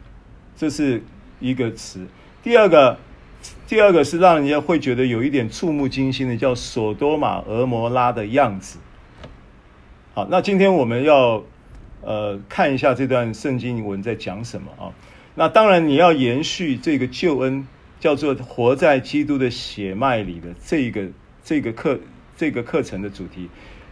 [0.57, 1.03] 这是
[1.39, 2.05] 一个词。
[2.43, 2.99] 第二个，
[3.69, 8.79] 第二个是让人家会觉得有一点触目惊心的，叫索多玛、俄摩拉的样子。
[10.29, 11.43] 那今天我们要
[12.03, 14.93] 呃看一下这段圣经文在讲什么啊？
[15.37, 17.67] 那当然你要延续这个救恩，
[18.01, 21.07] 叫做活在基督的血脉里的这个
[21.45, 22.01] 这个课
[22.37, 23.49] 这个课程的主题。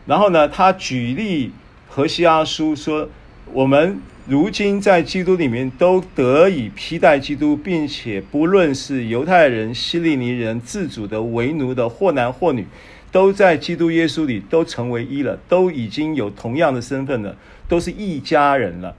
[0.06, 1.52] 然后呢，他举例
[1.86, 3.08] 何西阿书说，
[3.52, 12.66] 我们如今在基督里面都得以披戴基督，并且不论是犹太人、希利尼人、自主的、为奴的，或男或女，
[13.10, 17.36] 都在基督耶稣里都成为一了，都已经有同样的身份了，
[17.68, 18.94] 都是一家人了，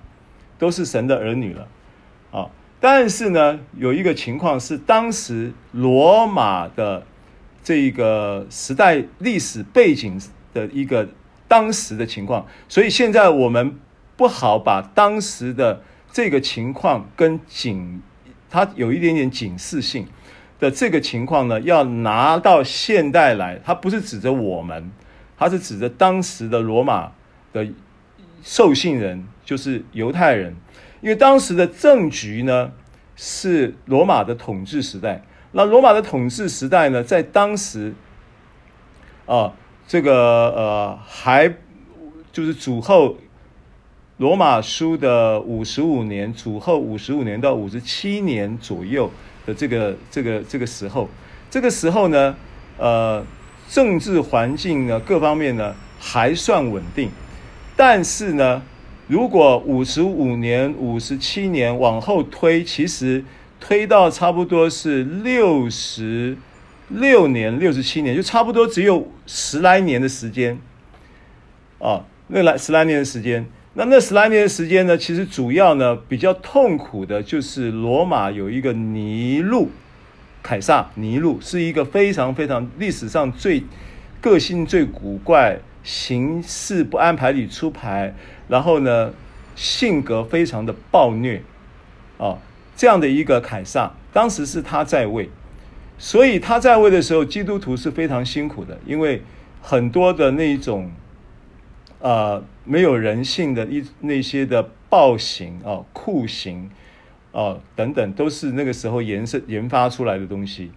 [0.57, 1.67] 都是神的儿女了。
[2.31, 2.49] 啊，
[2.79, 7.05] 但是呢，有一个情况是，当时罗马的
[7.63, 10.19] 这个时代历史背景。
[10.51, 11.07] 的一个
[11.47, 13.77] 当时的情况，所以现在我们
[14.17, 18.01] 不好把当时的这个情况跟警，
[18.49, 20.07] 它有一点点警示性
[20.59, 24.91] 的这个情况呢，要拿到现代来，它不是指着我们，
[25.37, 27.11] 它是指着当时的罗马
[27.53, 27.67] 的
[28.43, 30.55] 受信人，就是犹太人，
[31.01, 32.71] 因为当时的政局呢
[33.15, 37.93] 是罗马的统治时代，那罗马的统治时代呢，在当时
[39.25, 39.53] 啊。
[39.91, 40.13] 这个
[40.55, 41.51] 呃，还
[42.31, 43.17] 就是主后
[44.17, 49.09] 罗马书的五十五年，主后五十五年到五十七年左右
[49.53, 51.09] 这个这个这个时候，
[51.49, 52.35] 这个时候呢，
[52.77, 53.25] 呃，
[53.69, 57.09] 政治环境呢，各方面呢还算稳定，
[57.75, 58.61] 但是呢，
[59.07, 63.23] 如果五十五年、五十七年往后推，其实
[63.59, 66.37] 推到差不多是六十。
[66.91, 70.57] 六年、六十七年，就差不多只有十来年的时间，
[71.77, 73.45] 啊，那来十来年的时间，
[73.79, 79.69] 那那十来年的时间呢，其实主要呢比较痛苦的就是罗马有一个尼禄，
[80.43, 83.63] 凯撒尼禄是一个非常非常历史上最
[84.19, 88.13] 个性最古怪、行事不按牌理出牌，
[88.49, 89.13] 然后呢
[89.55, 91.41] 性格非常的暴虐，
[92.17, 92.37] 啊，
[92.75, 95.29] 这样的一个凯撒，当时是他在位。
[95.97, 99.21] 所以他在位的时候，基督徒是非常辛苦的，因为
[99.61, 100.91] 很多的那一种，
[101.99, 106.71] 呃，没有人性的一那些的暴行啊、酷刑
[107.31, 110.71] 啊等等，都是那个时候研设研发出来的东西。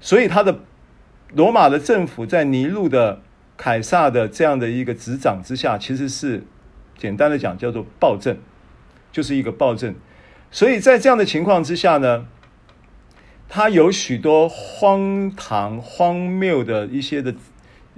[0.00, 0.60] 所以他的
[1.34, 3.22] 罗马的政府在尼禄的
[3.56, 6.44] 凯撒的这样的一个执掌之下，其实是
[6.98, 8.36] 简单的讲叫做暴政，
[9.12, 9.94] 就是一个暴政。
[10.50, 12.26] 所以在这样的情况之下呢，
[13.48, 17.34] 他有许多荒唐、荒谬的一些的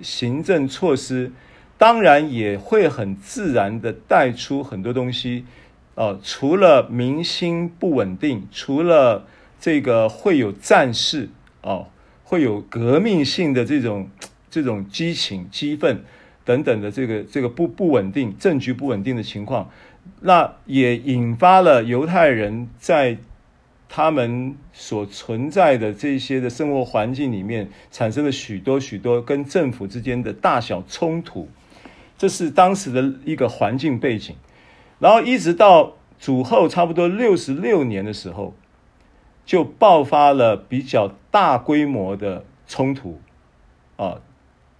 [0.01, 1.33] 行政措施，
[1.79, 5.47] 当然也会很自然的带出很多东西。
[5.95, 9.27] 呃，除了民心不稳定，除了
[9.59, 11.31] 这个会有战事
[11.63, 11.87] 哦、
[12.25, 14.11] 会有革命性的这种
[14.51, 16.05] 这种激情、激愤
[16.45, 19.71] 等等的这个这个不不稳定、政局不稳定的情况，
[20.21, 23.17] 那也引发了犹太人在。
[23.91, 31.49] 他们所存在的这些的生活环境里面，产生了许多许多跟政府之间的大小冲突，
[32.19, 34.37] 这是当时的一个环境背景。
[34.99, 38.55] 然后一直到主后差不多六十六年的时候，
[39.47, 43.21] 就爆发了比较大规模的冲突
[43.97, 44.21] 啊，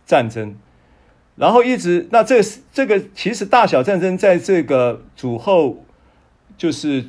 [0.05, 0.57] 战争。
[1.37, 5.85] 然后一直，那这是这个其实大小战争在这个主后，
[6.57, 7.05] 就是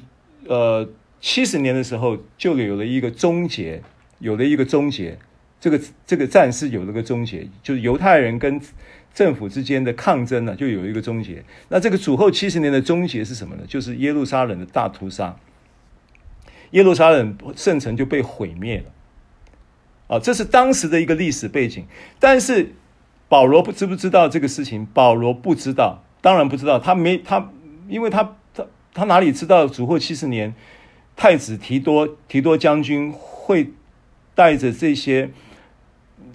[0.45, 0.87] 呃
[1.19, 3.81] 七十年的时候就有了一个终结，
[4.19, 5.17] 有了一个终结，
[5.59, 8.61] 这个这个战事有了个终结，就是犹太人跟
[9.19, 11.43] 政府之间的抗争呢就有一个终结。
[11.67, 13.63] 那这个主后七十年的终结是什么呢？
[13.67, 15.35] 就是耶路撒冷的大屠杀，
[16.71, 21.85] 耶路撒冷圣城就被毁灭了，啊，这是当时的一个历史背景，
[22.17, 22.75] 但是。
[23.31, 24.83] 保罗不知不知道这个事情？
[24.91, 26.79] 保罗不知道，当然不知道。
[26.79, 27.51] 他没他，
[27.87, 30.55] 因为他他他哪里知道主后七十年，
[31.15, 33.69] 太子提多提多将军会
[34.33, 35.29] 带着这些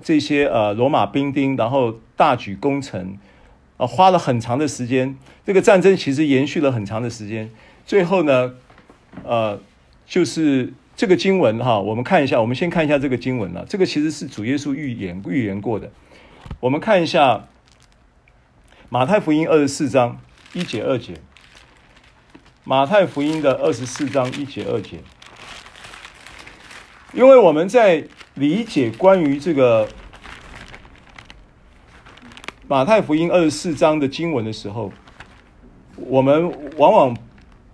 [0.05, 3.19] 这些呃罗马兵丁，然后大举攻城
[3.79, 5.19] 啊，花了很长的时间。
[5.45, 7.51] 这个战争其实延续了很长的时间。
[7.85, 8.55] 最后呢，
[9.25, 9.59] 呃，
[10.07, 15.91] 就是这个经文哈，我们看一下，我们先看一下这个经文啊，这个其实是主耶稣预言预言过的。
[16.61, 17.49] 我们看一下
[18.89, 20.21] 马太福音二十四章
[20.53, 21.15] 一节二节。
[22.67, 24.97] 马太福音的二十四章一节二节，
[27.13, 28.05] 因为我们在
[28.35, 29.89] 理解关于这个
[32.67, 34.93] 马太福音二十四章的经文的时候，
[35.97, 37.17] 我们往往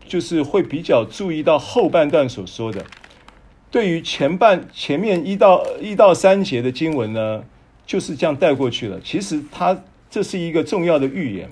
[0.05, 2.85] 就是会比较注意到后半段所说的。
[3.71, 7.43] 对于前半前面一到一到三节的经文呢，
[7.87, 9.01] 就是这样带过去了。
[9.01, 9.81] 其实它
[10.11, 11.51] 这是一个重要的预言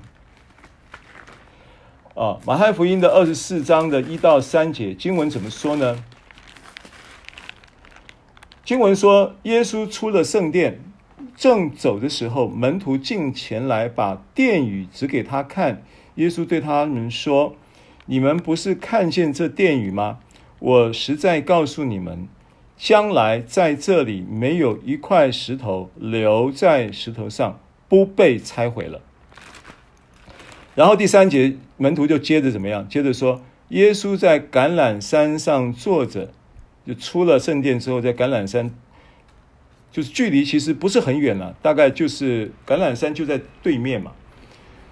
[2.14, 2.36] 啊。
[2.44, 6.04] 马太福音的二十四章的一到三节经文怎么说呢？
[8.68, 10.78] 经文说，耶稣出了圣殿，
[11.34, 15.82] 正走的时候，门徒进前来，把殿宇指给他看。
[16.16, 17.56] 耶稣对他们说
[18.04, 20.18] ：“你们不是看见这殿宇吗？
[20.58, 22.28] 我实在告诉你们。”
[22.76, 27.58] 将来在这里没有一块石头留在石头上
[27.88, 29.00] 不被拆毁了。
[30.74, 32.86] 然后第三节门徒就接着怎么样？
[32.86, 36.30] 接着说，耶稣在橄榄山上坐着，
[36.88, 38.74] 就出了圣殿之后，在橄榄山，
[39.92, 44.12] 就是距离其实不是很远了，大概就是橄榄山就在对面嘛，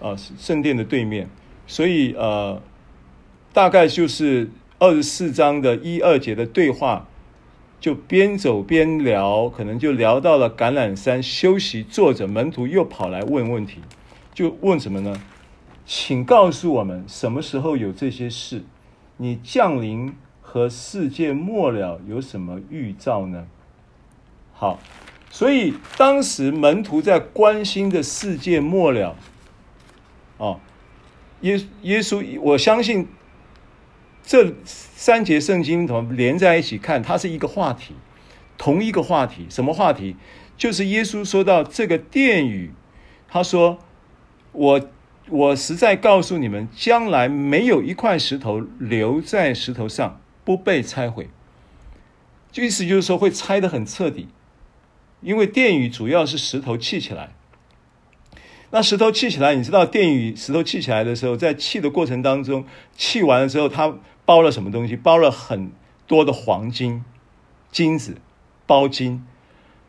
[0.00, 1.30] 啊，圣殿的对面，
[1.66, 2.60] 所以呃，
[3.54, 7.08] 大概就是二十四章的一二节的对话。
[7.78, 13.80] 就边走边聊，可能就聊到了橄榄山休息坐着，门徒又跑来问问题，
[14.32, 15.22] 就问什么呢？
[15.84, 18.64] 请告诉我们什么时候有这些事？
[19.18, 20.14] 你降临
[20.56, 23.46] 和世界末了有什么预兆呢？
[24.54, 24.78] 好，
[25.28, 29.14] 所以当时门徒在关心的世界末了，
[30.38, 30.58] 哦，
[31.42, 33.06] 耶耶稣，我相信。
[34.22, 37.02] 这三节圣经同连在一起看？
[37.02, 37.94] 它是一个话题，
[38.56, 39.46] 同一个话题。
[39.50, 40.16] 什么话题？
[40.56, 42.72] 就是耶稣说到这个殿宇，
[43.28, 43.78] 他说
[44.52, 44.80] ：“我
[45.28, 51.28] 我实在告诉你们，将来没有一块石头留在石头上不被拆毁。”
[52.50, 54.28] 就意思就是说会拆得很彻底，
[55.20, 57.34] 因为殿宇主要是石头砌起来。
[58.70, 62.64] 那石头砌起来，你知道殿宇石头砌起来的时候，在砌的过程当中，
[62.96, 63.98] 砌完了之后，它。
[64.26, 64.96] 包了什么东西？
[64.96, 65.70] 包了很
[66.08, 67.04] 多的黄金、
[67.70, 68.16] 金子，
[68.66, 69.24] 包金。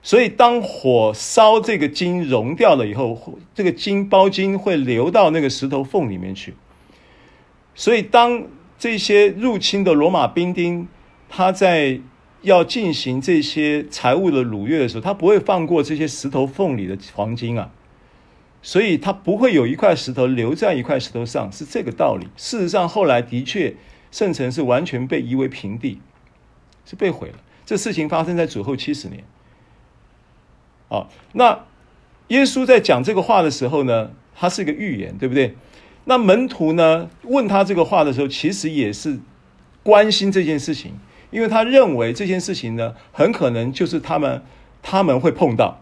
[0.03, 6.53] 所以当火烧这个金融掉了以后，这个金包金会流到那个石头缝里面去。
[7.73, 8.43] 所以当
[8.79, 10.87] 这些入侵的罗马兵丁，
[11.29, 11.99] 他在
[12.41, 17.71] 要进行这些财物的掳掠的时候，他不会放过这些石头缝里的黄金啊。
[18.61, 22.27] 所以他不会有一块石头留在一块石头上，是这个道理。
[22.35, 23.75] 事实上，后来的确。
[24.09, 25.99] 圣城是完全被夷为平地，
[26.85, 27.35] 是被毁了。
[27.65, 29.21] 这事情发生在主后七十年。
[30.87, 31.65] 啊，那
[32.29, 35.57] 耶稣在讲这个话的时候呢，他是一个预言，对不对？
[36.09, 39.19] 那门徒呢，问他这个话的时候，其实也是
[39.83, 40.93] 关心这件事情，
[41.31, 44.41] 因为他认为这件事情呢，很可能就是他们
[44.81, 45.81] 他们会碰到。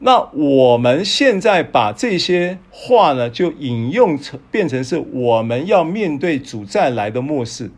[0.00, 7.70] 那我们现在把这些话呢，就引用成变成是我们要面对主再来的末世，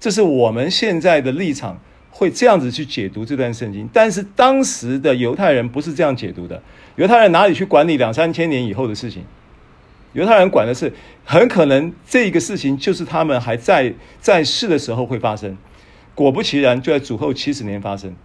[0.00, 3.88] 这是我们现在的立场，会这样子去解读这段圣经。
[3.92, 6.60] 但是当时的犹太人不是这样解读的，
[6.96, 9.24] 犹太人哪里去管理两三千年以后的事情？
[10.16, 10.94] 犹太人管的是
[11.26, 15.58] 很可能这个事情就是他们还在在世的时候会发生，
[16.14, 18.16] 果不其然，就在主后七十年发生。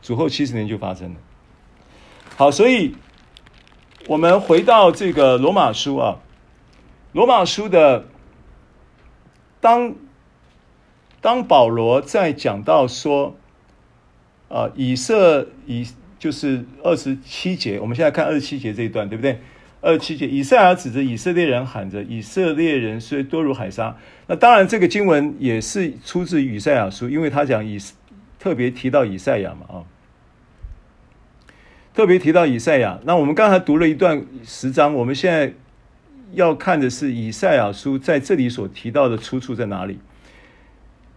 [0.00, 1.16] 主后七十年就发生了。
[2.38, 2.96] 好，所以
[4.06, 6.16] 我们回到这个罗马书啊，
[7.12, 8.06] 罗马书的
[9.60, 9.94] 当
[11.20, 13.36] 当保罗在讲到说，
[14.48, 15.86] 啊，以色以
[16.20, 19.40] 就是二十七节，我们现在看二十七节这一段，对不对？
[19.80, 23.96] 二十七节，以赛亚指着以色列人喊着：“以色列人虽多如海沙。”
[24.28, 27.78] 那当然，这个经文也是出自以赛亚书，因为他讲以
[28.38, 29.80] 特别提到以赛亚嘛，啊，
[31.94, 33.00] 特别提到以赛亚。
[33.04, 35.54] 那我们刚才读了一段十章，我们现在
[36.34, 39.98] 要看的是以赛亚书在这里所提到的出处在哪里？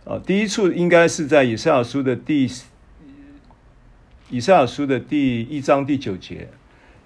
[0.05, 2.49] 啊，第一处应该是在以赛亚书的第
[4.29, 6.49] 以赛亚书的第一章第九节。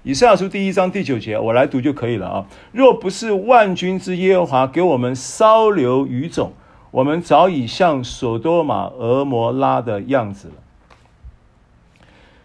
[0.03, 2.45] 以赛亚书第一章第九节，我来读就可以了啊。
[2.71, 6.53] 若不是万军之耶和华给我们稍留余种，
[6.91, 10.53] 我们早已像所多玛、俄摩拉的样子了。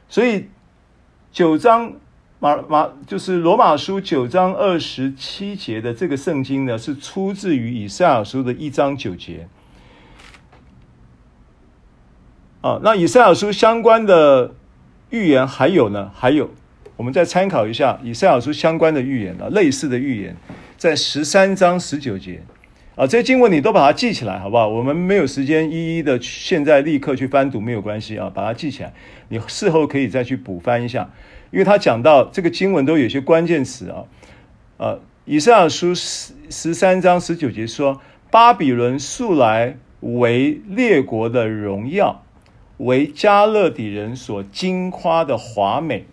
[0.09, 0.49] 所以
[1.31, 1.93] 九章
[2.41, 9.47] 马马就是罗马书九章二十七节的这个圣经呢，是出自于以赛亚书的一章九节。
[12.61, 14.53] 啊，那以赛亚书相关的
[15.13, 16.11] 预言还有呢？
[16.13, 16.51] 还有。
[16.97, 20.37] 我们再参考一下以赛亚书相关的预言啊，类似的预言，
[20.77, 22.43] 在十三章十九节
[22.95, 24.69] 啊，这些经文你都把它记起来，好不好？
[24.69, 28.93] 我们没有时间一一的现在立刻去翻读，没有关系啊，把它记起来，
[29.29, 31.11] 你事后可以再去补翻一下，
[31.51, 34.05] 因为他讲到这个经文都有些关键词啊，
[34.77, 38.01] 呃，以赛亚书十十三章十九节说，
[38.31, 42.22] 巴比伦素来为列国的荣耀，
[42.85, 46.05] 为迦勒底人所惊夸的华美。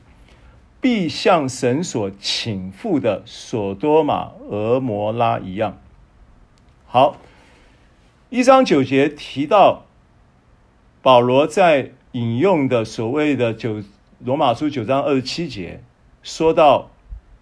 [0.81, 5.77] 必像神所倾覆的所多玛、俄摩拉一样。
[6.87, 7.17] 好，
[8.29, 9.83] 一章九节提到
[11.01, 13.83] 保罗在引用的所谓的九
[14.23, 15.83] 罗马书九章二十七节，
[16.23, 16.91] 说到：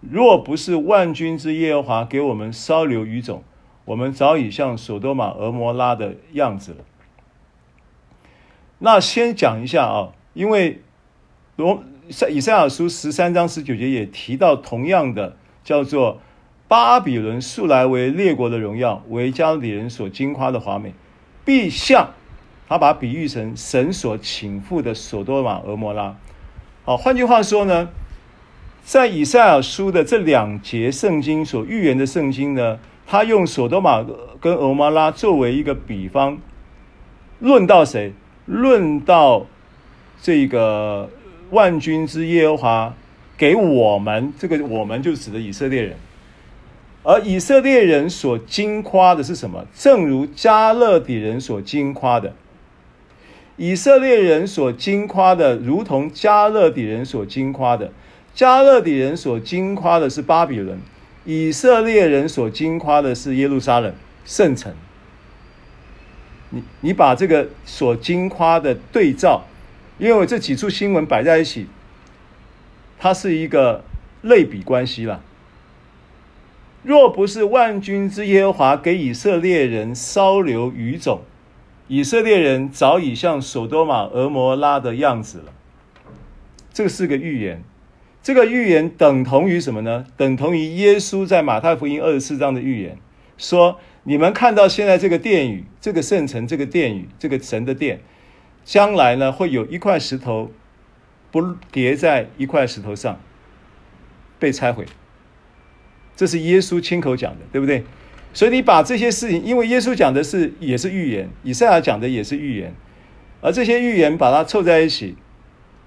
[0.00, 3.44] 若不是万军之耶和华给我们稍留余种，
[3.84, 6.78] 我们早已像所多玛、俄摩拉的样子了。
[8.78, 10.80] 那先讲一下啊，因为
[11.56, 11.82] 罗。
[12.30, 16.22] 以赛亚书十三章十九节也提到同样的，叫做
[16.66, 20.94] 巴比伦素来为列国的荣耀，为迦勒底人所惊夸的华美，
[21.44, 22.14] 必像
[22.66, 26.16] 他把比喻成神所倾覆的所多玛、俄摩拉。
[26.86, 27.90] 好，换句话说呢，
[28.82, 34.02] 在以赛亚书的这两节圣经所预言的圣经呢，他用所多玛
[34.40, 36.38] 跟俄摩拉作为一个比方，
[37.38, 38.14] 论到谁？
[38.48, 39.46] 论到
[40.20, 41.08] 这个。
[41.50, 42.94] 万军之耶和华
[43.38, 45.96] 给我们，这个我们就指的以色列人，
[47.02, 49.64] 而以色列人所惊夸的是什么？
[49.74, 52.34] 正如加勒底人所惊夸的，
[53.56, 57.90] 以色列人所惊夸的，如同加勒底人所惊夸的。
[58.34, 60.78] 加勒底人所惊夸的是巴比伦，
[61.24, 63.90] 以色列人所惊夸的是耶路撒冷
[64.26, 64.74] 圣城。
[66.50, 69.44] 你你把这个所经夸的对照。
[69.98, 71.66] 因为这几处新闻摆在一起，
[73.00, 73.82] 它是一个
[74.22, 75.20] 类比关系了。
[76.84, 81.22] 若不是万军之耶和华给以色列人稍留余种，
[81.88, 85.52] 以色列人早已像所多玛、俄摩拉的样子了。
[86.72, 87.64] 这是个预言，
[88.22, 90.06] 这个预言等同于什么呢？
[90.16, 92.96] 等同于耶稣在马太福音二十四章的预言，
[93.38, 98.00] 说你们看到现在这个殿宇、这个圣城、这个殿宇、这个神的殿。
[98.64, 100.52] 将来呢，会有一块石头
[101.30, 103.18] 不叠在一块石头上
[104.38, 104.84] 被拆毁，
[106.14, 107.84] 这是耶稣亲口讲的，对不对？
[108.34, 112.74] 所以你把这些事情，因为耶稣讲的是也是预言，以赛亚讲的也是预言，
[113.40, 115.16] 而这些预言把它凑在一起，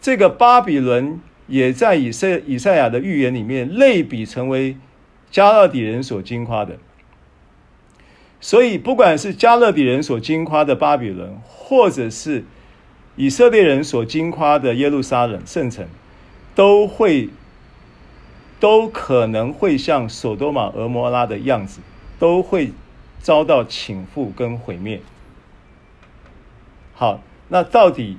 [0.02, 4.76] 这个巴比伦也在以赛以赛亚的预言里面类比成为
[5.30, 6.80] 加勒底人所惊夸的。
[8.42, 12.44] 所以不管是加勒底人所惊夸的巴比伦，或者是
[13.16, 15.86] 以色列人所惊夸的耶路撒冷圣城，
[16.56, 17.30] 都会
[18.60, 21.82] 都可能会像所多玛、俄摩拉的样子，
[22.18, 22.72] 都会
[23.20, 25.00] 遭到倾覆跟毁灭。
[26.96, 28.18] 好，那到底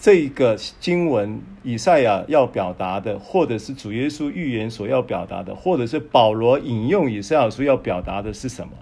[0.00, 8.72] 这个经文以赛亚要表达的，或者是主耶稣预言所要表达的，或者是保罗引用以赛亚书要表达的是什么？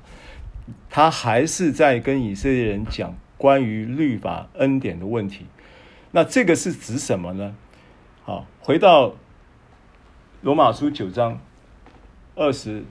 [0.89, 3.15] 他还是在跟以色列人讲。
[3.37, 5.45] 关于律法恩典的问题，
[6.13, 7.55] 那这个是指什么呢？
[8.23, 9.17] 好，回到
[10.41, 11.39] 罗马书九章
[12.37, 12.85] 二十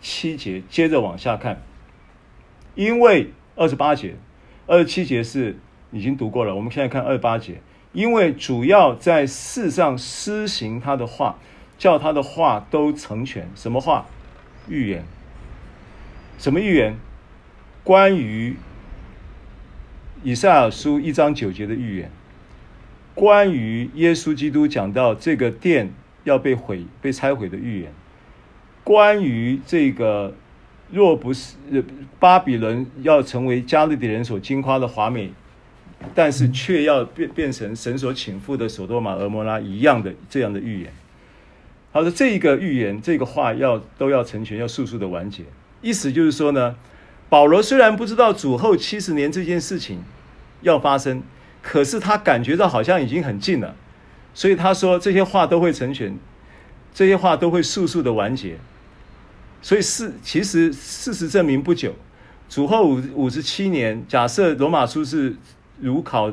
[0.00, 1.60] 七节，接着往下看。
[2.74, 4.14] 因为二十八节、
[4.66, 5.58] 二十七节是
[5.90, 7.60] 已经读过了，我们现在看二十八节。
[7.92, 11.36] 因为主要在世上施行他的话，
[11.76, 13.50] 叫他的话都成全。
[13.54, 14.06] 什么话？
[14.68, 15.04] 预言。
[16.38, 16.96] 什么预言？
[17.82, 18.56] 关于。
[20.22, 22.10] 以赛亚书一章九节的预言，
[23.14, 27.92] 关于耶稣基督讲到这个殿要被毁、被拆毁的预言，
[28.82, 30.34] 关于这个
[30.90, 31.56] 若不是
[32.18, 35.30] 巴比伦要成为加勒底人所惊夸的华美，
[36.14, 40.90] 但是却要变变成神所倾覆的所多玛、蛾摩拉一样的这样的预言。
[41.92, 45.44] 他说这一个预言、这个话要都要成全，要速速的完结。
[45.84, 46.74] 意思就是说呢。
[47.30, 50.04] 保罗虽然不知道主后七十年这件事情
[50.60, 51.20] 要发生，
[51.62, 53.74] 可是他感觉到好像已经很近了，
[54.34, 56.16] 所以他说这些话都会成全，
[56.92, 58.56] 这些话都会速速的完结。
[59.62, 61.94] 所以事其实事实证明不久，
[62.48, 65.34] 主后五五十七年，假设罗马书是
[65.80, 66.32] 如考，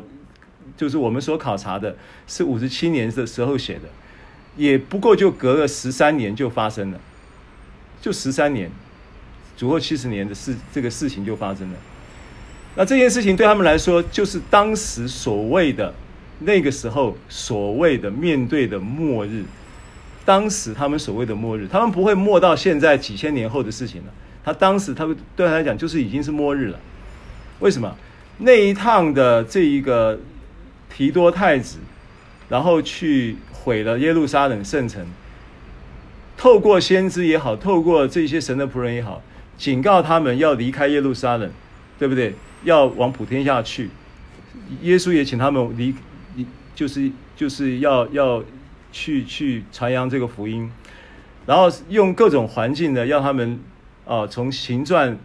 [0.77, 1.95] 就是我们所考察的，
[2.27, 3.89] 是五十七年的时候写的，
[4.55, 6.99] 也不过就隔了十三年就发生了，
[7.99, 8.69] 就十三年。
[9.61, 11.77] 主后七十年的事，这个事情就发生了。
[12.73, 15.93] 那这件事情对他们来说，就是当时所谓的
[16.39, 19.43] 那个时候所谓的面对的末日。
[20.25, 24.07] 当时他们所谓的末日，他们不会末到现在几千年后的事情了。
[24.43, 26.79] 他当时他们对他来讲，就是已经是末日了。
[27.59, 27.95] 为什么？
[28.39, 30.19] 那一趟的这一个
[30.89, 31.77] 提多太子，
[32.49, 35.05] 然后去毁了耶路撒冷圣城，
[36.35, 39.21] 透过先知也好，透过这些神的仆人也好。
[39.61, 41.47] 警告他们要离开耶路撒冷，
[41.99, 42.33] 对不对？
[42.63, 43.91] 要往普天下去。
[44.81, 45.93] 耶稣也请他们离，
[46.73, 48.43] 就是就是要要
[48.91, 50.67] 去去传扬这个福音，
[51.45, 53.59] 然后用各种环境呢，要他们
[54.03, 55.15] 啊，从行传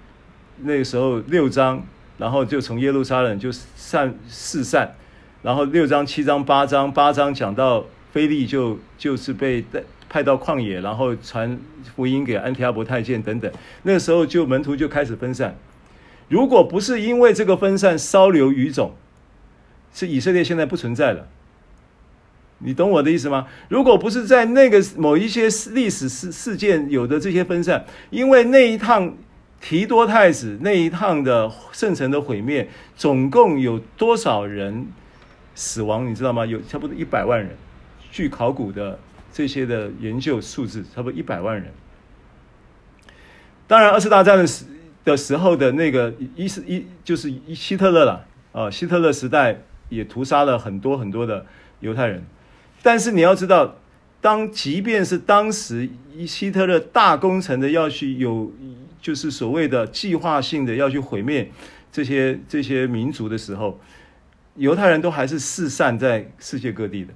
[0.59, 1.83] 那个时候六章，
[2.19, 4.95] 然后就从耶路撒冷就散四散，
[5.41, 9.83] 然后六章七章八章八章讲到腓利就就是被带。
[10.09, 11.59] 派到旷野，然后传
[11.95, 13.51] 福音给安提阿伯太监等等。
[13.83, 15.57] 那个时候，就门徒就开始分散。
[16.29, 18.95] 如果不是因为这个分散稍留余种，
[19.93, 21.29] 是以色列现在不存在了。
[22.59, 23.47] 你懂我的意思吗？
[23.69, 29.15] 如果不是在那个某一些历史事事件有的这些分散，因为那一趟
[29.61, 34.87] 提多太子那一趟的圣城的毁灭，总共有多少人
[35.55, 36.11] 死亡？
[36.11, 36.47] 你知道吗？
[36.47, 37.51] 有差不多一百万人。
[38.11, 38.99] 据考古的。
[39.37, 41.71] 这些的研究数字差不多一百万人。
[43.67, 44.65] 当然，二次大战的时
[45.05, 49.61] 的时候的那个一是一就是希特勒了啊，希特勒时代
[49.91, 51.45] 也屠杀了很多很多的
[51.81, 52.25] 犹太人。
[52.83, 53.77] 但是你要知道，
[54.23, 55.87] 当即便是当时
[56.27, 58.51] 希特勒大工程的要去有，
[59.03, 61.53] 就是所谓的计划性的要去毁灭
[61.93, 63.79] 这些这些民族的时候，
[64.55, 67.13] 犹太人都还是四散在世界各地的。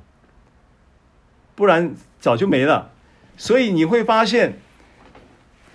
[1.55, 2.93] 不然早就没了，
[3.37, 4.59] 所以你会发现，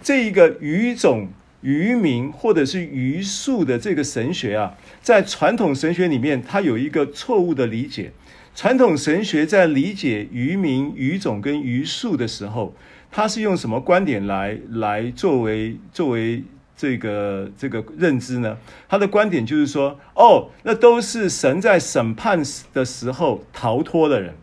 [0.01, 1.29] 这一个余种、
[1.61, 8.11] 余民或者是余数的这个神学啊，在传统神学里面，它有一个错误的理解。
[8.53, 12.73] 传统神学在理解余民、余种跟余数的时候，
[13.11, 16.43] 它是用什么观点来来作为作为
[16.77, 18.57] 这个这个认知呢？
[18.87, 22.41] 他的观点就是说，哦，那都是神在审判
[22.73, 24.35] 的时候逃脱的人。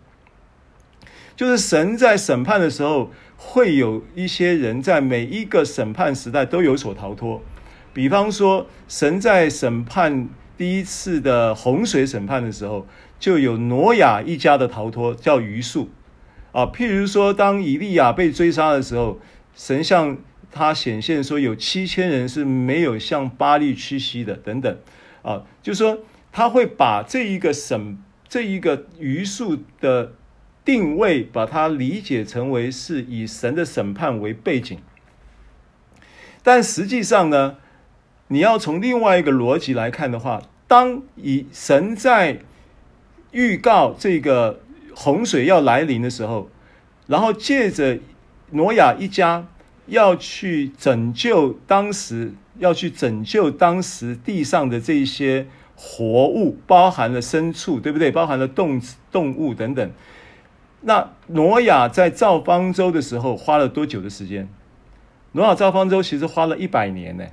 [1.34, 7.42] 就是神在审判的时候，会有一些人在每一个审判时代都有所逃脱。
[7.94, 12.86] 比方说，神在审判第一次的洪水审判的时候，
[13.18, 15.90] 就有挪亚一家的逃脱，叫余数
[16.52, 16.66] 啊。
[16.66, 19.18] 譬如说，当以利亚被追杀的时候，
[19.54, 20.18] 神像
[20.50, 24.78] 他显现说，有七千人是没有向巴力屈膝的，等等
[25.22, 25.42] 啊。
[25.62, 25.98] 就是说，
[26.30, 30.12] 他会把这一个审这一个余数的。
[30.64, 34.78] 定位，把它理解成为是以神的审判为背景，
[36.42, 37.56] 但实际上呢，
[38.28, 42.40] 你要从另外一个逻辑来看的话，当以神在
[43.32, 44.60] 预告这个
[44.94, 46.48] 洪水要来临的时候，
[47.06, 47.98] 然后借着
[48.50, 49.48] 挪亚一家
[49.86, 58.12] 要去拯救当时要去拯救当时地上的这些活物，包含了牲畜，对不对？
[58.12, 59.90] 包含了动动物等等。
[60.82, 64.48] 那挪亚在造方舟的时候花了多久的时间？
[65.32, 67.24] 挪亚造方舟其实花了一百年呢。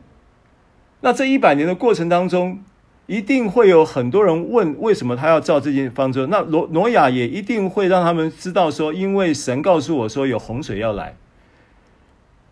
[1.02, 2.64] 那这一百年的过程当中，
[3.08, 6.28] 一定会有很多人问，为什么他要造这件方舟？
[6.28, 11.16] 那挪挪亚也一定会让他们知道说，因为神告诉我说有洪水要来，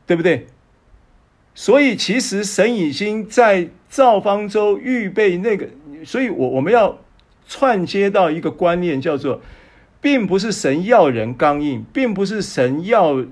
[0.07, 0.47] 对不对？
[1.53, 5.67] 所以其实神已经在造方舟预备那个，
[6.03, 6.97] 所以我我们要
[7.47, 9.39] 串接到一个观念，叫做。
[10.01, 13.25] 并不是神要人刚硬，并不是神要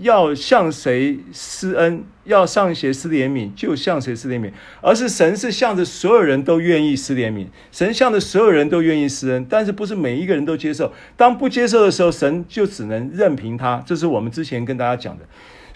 [0.00, 4.50] 要向谁施恩，要向谁施怜悯，就向谁施怜悯，
[4.80, 10.92] 而是神是向着所有人都愿意施怜悯，神向着所有人都愿意施恩，但是不是每一个人都接受。
[11.16, 13.82] 当不接受的时候，神就只能任凭他。
[13.86, 15.24] 这是我们之前跟大家讲的。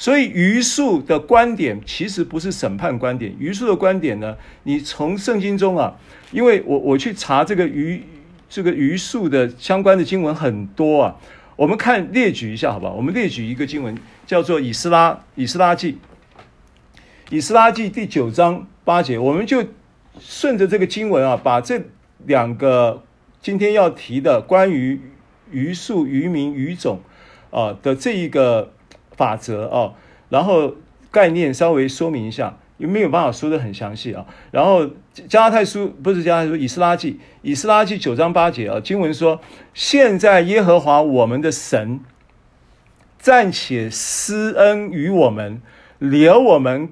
[0.01, 5.97] 所以余数的观点其实不是审判观点，余数的观点呢，你从圣经中啊，
[6.31, 8.01] 因为我我去查这个余
[8.49, 11.17] 这个余数的相关的经文很多啊。
[11.57, 12.95] 我们看列举一下，好不好？
[12.95, 13.97] 我们列举一个经文，
[14.27, 15.93] 叫做《以斯拉以斯拉记》。
[17.31, 19.65] 以斯拉记第九章八节，我们就
[20.21, 21.83] 顺着这个经文啊，把这
[22.25, 23.03] 两个
[23.43, 25.01] 今天要提的关于
[25.51, 27.01] 余数、余民、余种
[27.51, 28.73] 啊的这一个
[29.17, 29.95] 法则啊，
[30.29, 30.77] 然后
[31.11, 32.57] 概念稍微说明一下。
[32.79, 34.25] 有没有办法说得很详细啊？
[34.53, 34.89] 然后
[35.27, 39.41] 加泰书不是加泰书，以斯拉记，以斯拉记九章八节啊，经文说：
[39.75, 42.01] 现在耶和华我们的神
[43.19, 45.61] 暂且施恩于我们，
[45.99, 46.91] 留我们，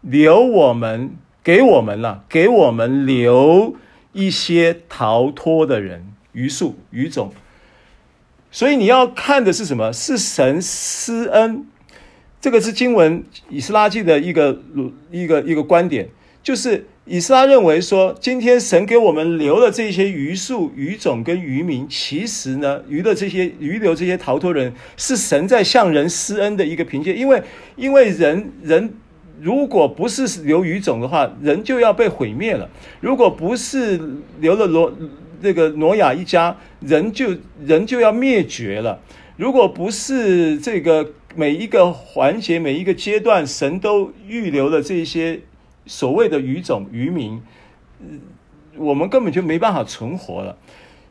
[0.00, 3.74] 留我们，给我们了，给我们留
[4.12, 7.32] 一些逃脱的人，余数余种。
[8.50, 9.92] 所以你要看的是什么？
[9.92, 11.66] 是神施恩。
[12.40, 14.60] 这个是经文以斯拉记的一个
[15.10, 16.10] 一个一个观点，
[16.44, 27.14] 就是以斯拉认为说，今天神给我们留了这些余数、余种跟余民，其实呢，余的这些余留这些逃脱人，是神在向人施恩的一个凭借。
[27.14, 27.42] 因为
[27.76, 28.92] 因为人人
[29.40, 32.68] 如果不是留余种的话，人就要被毁灭了；
[33.00, 33.98] 如果不是
[34.40, 34.92] 留了罗
[35.42, 37.34] 这个挪亚一家，人就
[37.64, 38.98] 人就要灭绝了；
[39.38, 41.10] 如果不是这个。
[41.36, 45.40] 每一个环节、每一个阶段，神都预留了这些
[45.86, 47.42] 所谓的余种、渔民，
[48.76, 50.56] 我们根本就没办法存活了。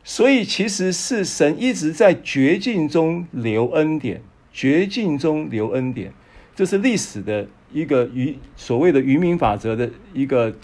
[0.02, 4.22] 所以，其实是神一直在绝境中留恩典，
[4.52, 6.12] 绝境中留恩典，
[6.54, 10.54] 这是历史的一个渔所谓的渔民法则的一个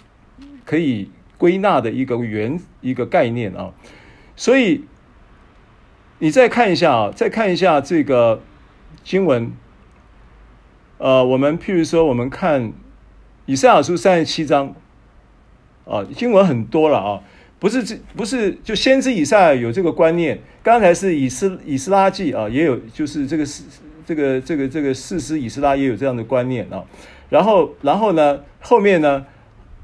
[0.64, 3.72] 可以归纳的一个原一个概念啊。
[4.36, 4.84] 所以，
[6.18, 8.42] 你再看一下啊，再看一下这个。
[9.02, 9.50] 经文，
[10.98, 12.70] 呃，我们譬如说，我们看
[13.46, 14.74] 以赛亚书三十七章，
[15.84, 17.20] 啊，经文很多了啊，
[17.58, 23.64] 不是这不是就先知以赛亚有这个观念，刚才是以斯以斯拉记啊，也有就是这个是
[24.06, 26.84] 这个这个这个四师以斯拉也有这样的观念啊，
[27.28, 29.24] 然后然后呢，后面呢，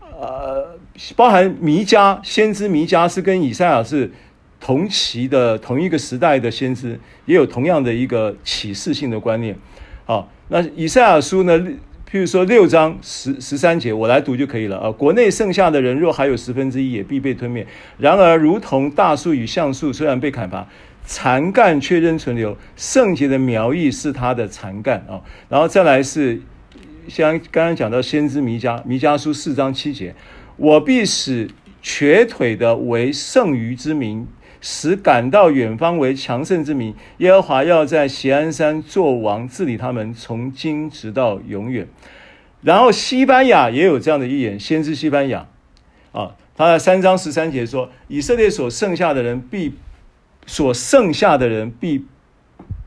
[0.00, 0.78] 呃，
[1.14, 4.10] 包含弥迦先知弥迦是跟以赛亚是。
[4.58, 9.56] 同期的同一个时代的先知，也有同样的一个启示性的观念。
[10.06, 11.62] 好，那以赛亚书呢？
[12.08, 14.90] 譬如说六章十十三节，我来读就可以了啊。
[14.92, 17.66] 国内剩下的人若还有十分之一，也必被吞灭。
[17.98, 20.68] 然而，如同大树与橡树，虽然被砍伐，
[21.04, 22.56] 残干却仍存留。
[22.76, 25.20] 圣洁的苗裔是他的残干啊。
[25.48, 26.40] 然后再来是
[27.08, 30.14] 像刚刚讲到先知弥迦，弥迦书四章七节，
[30.56, 31.50] 我必使
[31.82, 34.26] 瘸腿的为剩余之民。
[34.68, 41.86] 使赶到远方为强盛之民，耶和华要在锡安山作王，治理他们，从今直到永远。
[42.62, 45.46] 然后西班牙也有这样的预言，先知西班牙
[46.10, 49.72] 啊，他在三章十三节说：以色列所剩下的人必，
[50.46, 52.04] 所剩下的人必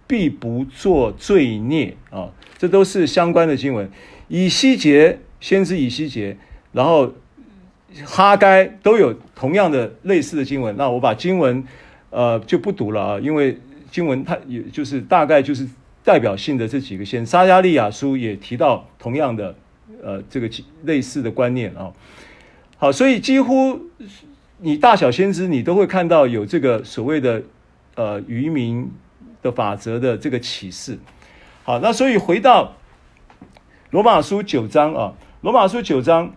[0.05, 3.89] 必不做罪孽啊，这都是相关的经文。
[4.27, 6.35] 以西结先知以西结，
[6.73, 7.13] 然后。
[8.05, 11.63] 哈该都有同样的类似的经文，那我把经文，
[12.11, 13.57] 呃，就不读了啊，因为
[13.89, 15.67] 经文它也就是大概就是
[16.03, 19.55] 代表性的这几个先，撒加利亚书也提到同样的，
[20.03, 20.47] 呃，这个
[20.83, 21.91] 类似的观念啊。
[22.77, 23.79] 好，所以几乎
[24.59, 27.41] 你大小先知你都会看到有这个所谓的
[27.95, 28.89] 呃余民
[29.41, 30.99] 的法则的这个启示。
[31.63, 32.75] 好，那所以回到
[33.89, 36.31] 罗马书九章啊，罗马书九章。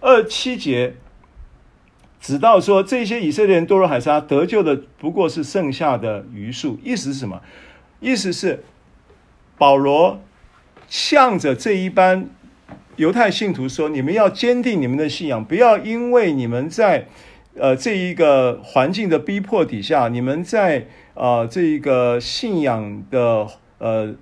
[0.00, 0.94] 二七节，
[2.20, 7.42] 直到说这些以色列人多罗海沙得救的不过是剩下的余数，意思是什么？
[8.00, 8.64] 意思是
[9.58, 10.20] 保罗
[10.88, 12.30] 向着这一班
[12.96, 17.06] 犹太信徒说：你们要坚定你们的信仰，不要因为你们在
[17.54, 23.46] 呃这一个环境的逼迫底下，你们在呃这一个信仰的
[23.78, 24.14] 呃。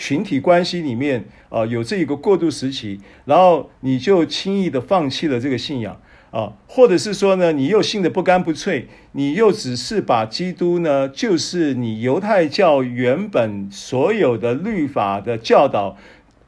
[0.00, 15.98] 群体关系里面，啊、有这一个过渡时期，然后你就轻易的放弃了这个信仰啊、或者是说呢，你又信的不干不脆，你又只是把基督呢，就是你犹太教原本所有的律法的教导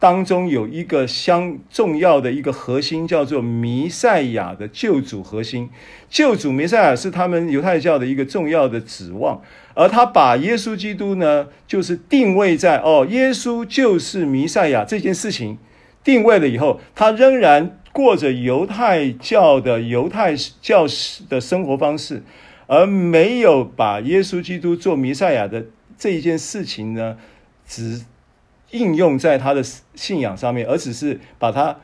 [0.03, 5.71] 当中有一个相重要的一个核心，叫做弥赛亚的救主核心。
[6.11, 9.41] 救主弥赛亚是他们犹太教的一个重要的指望，
[9.75, 15.57] 而他把耶稣基督呢，就是定位在哦，耶稣就是弥赛亚这件事情
[16.03, 22.25] 定位了以后，他仍然过着犹太教的犹太教士的生活方式，
[22.67, 27.17] 而没有把耶稣基督做弥赛亚的这一件事情呢，
[27.65, 28.03] 只。
[28.73, 29.63] 应用在他的
[29.95, 31.79] 信仰上面，而只是把它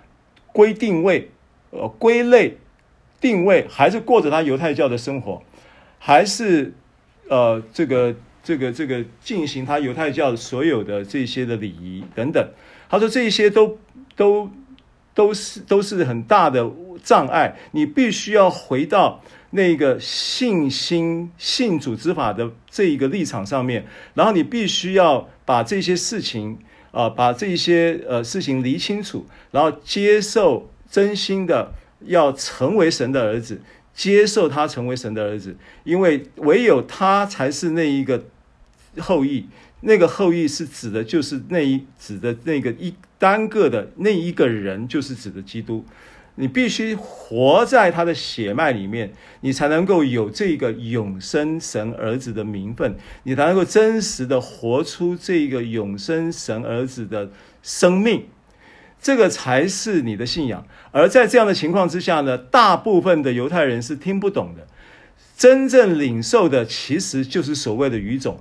[0.53, 1.31] 归定位、
[1.71, 2.57] 呃归类、
[3.21, 5.43] 定位，还是过着他犹太教的生活，
[5.99, 6.73] 还是
[7.29, 12.49] 呃这个这个这个进行他犹太教所有的这些的礼仪等等。
[12.89, 13.79] 他说这一些都
[14.17, 14.51] 都
[15.13, 16.71] 都是都是很大的
[17.03, 23.85] 障碍，你必须要回到那个信心信主之法的这一个立场上面，
[24.15, 26.59] 然后你必须要把这些事情。
[26.91, 31.73] 啊，把这一些呃事情理清楚，然后接受真心的
[32.07, 33.61] 要成为神的儿子，
[33.95, 38.25] 接受他成为神的儿子，因为唯有他才是那一个
[38.99, 39.47] 后裔，
[39.83, 45.85] 那个后裔是指的，就是那一指的那个一单个的那一个人，就是指的基督。
[46.41, 58.27] 你必须活在他的血脉里面，你才能够有这个永生神儿子的名分，你才能够真实的活出这个永生神儿子的生命，
[59.01, 60.65] 这个才是你的信仰。
[60.93, 64.65] 而在这样的情况之下呢，大部分的犹太人是听不懂的，
[65.37, 68.41] 真正领受的其实就是所谓的语种。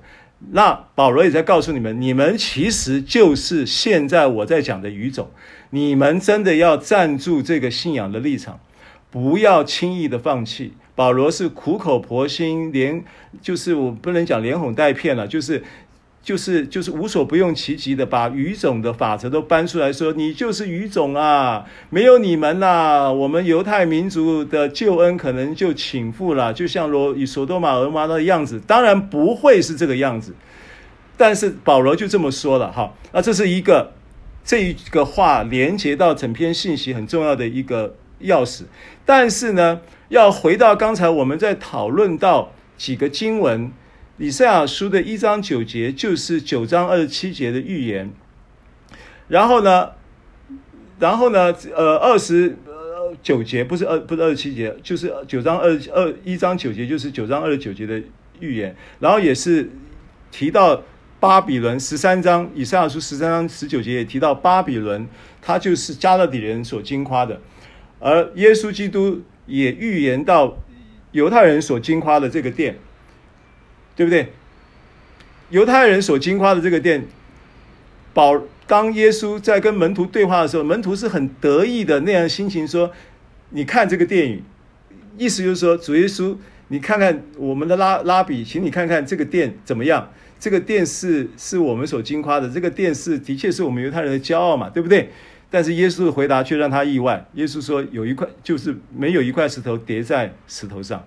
[0.51, 5.31] 那保罗也在告诉你们，你们其实就是现在我在讲的语种。
[5.71, 8.59] 你们真的要站住这个信仰的立场，
[9.11, 10.73] 不要轻易的放弃。
[10.95, 13.03] 保罗是苦口婆心，连
[13.41, 15.63] 就是我不能讲连哄带骗了，就是
[16.23, 30.33] 就是就是无所不用其极的把语种的法则都搬出来说，你就是语种啊，没有你们啦，我们犹太民族的救恩可能就倾覆了，就像罗以所多玛蛾摩拉的样子，当然不会是这个样子，
[31.15, 33.96] 但是保罗就这么说了哈，那这是一个。
[34.47, 38.63] 这一个话连接到整篇信息很重要的一个钥匙，
[39.05, 43.69] 但是呢，要回到刚才我们在讨论到几个经文，
[44.17, 48.09] 以赛亚书的一章九节就是九章二十七节的预言，
[49.27, 49.91] 然后呢，
[50.97, 52.55] 然后呢，呃，二十
[53.21, 58.01] 九节不是二不是二十七节，就是九章二二一章九节就是九章二十九节的
[58.39, 59.69] 预言，然后也是
[60.31, 60.81] 提到。
[61.19, 65.07] 巴比伦十三章，以赛亚书十三章十九节也提到巴比伦，
[65.41, 67.41] 它就是迦勒底人所矜夸的，
[67.99, 70.59] 而耶稣基督也预言到
[71.13, 72.77] 犹太人所矜夸的这个殿，
[73.95, 74.31] 对不对？
[75.49, 77.07] 犹太人所矜夸的这个殿，
[78.13, 82.91] 保当耶稣在跟门徒对话的时候，门徒是很得意的那样心情说
[83.49, 84.43] ：“你看这个殿宇，
[85.17, 86.37] 意思就是说，主耶稣，
[86.67, 95.11] 你看看我们的拉拉比，请你看看这个殿怎么样？”这个殿是是我们所惊夸的，这个殿是的确是我们犹太人的骄傲嘛，对不对？
[95.49, 97.25] 但是耶稣的回答却让他意外。
[97.33, 101.03] 耶稣说：“有一块，就是没有一块石头叠在石头上，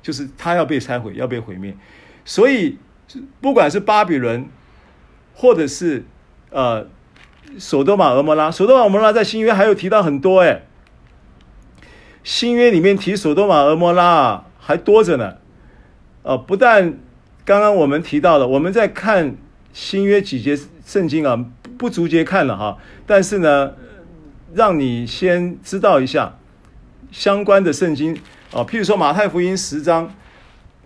[0.00, 1.76] 就是他要被拆毁，要被毁灭。
[2.24, 2.78] 所以，
[3.40, 4.48] 不管是巴比伦，
[5.34, 6.04] 或者是
[6.50, 6.86] 呃，
[7.58, 10.62] 所多玛、俄摩拉，所多玛、俄摩拉在新约还有提到很多诶，
[12.22, 15.34] 新约里面提所多玛、俄摩拉还多着呢，
[16.22, 16.98] 呃，不但。
[17.44, 19.36] 刚刚我们提到了，我们在看
[19.72, 21.46] 新约几节圣经啊，
[21.78, 23.72] 不逐节看了哈，但是呢，
[24.54, 26.38] 让你先知道一下
[27.10, 28.14] 相关的圣经
[28.52, 30.14] 啊，譬如说马太福音十章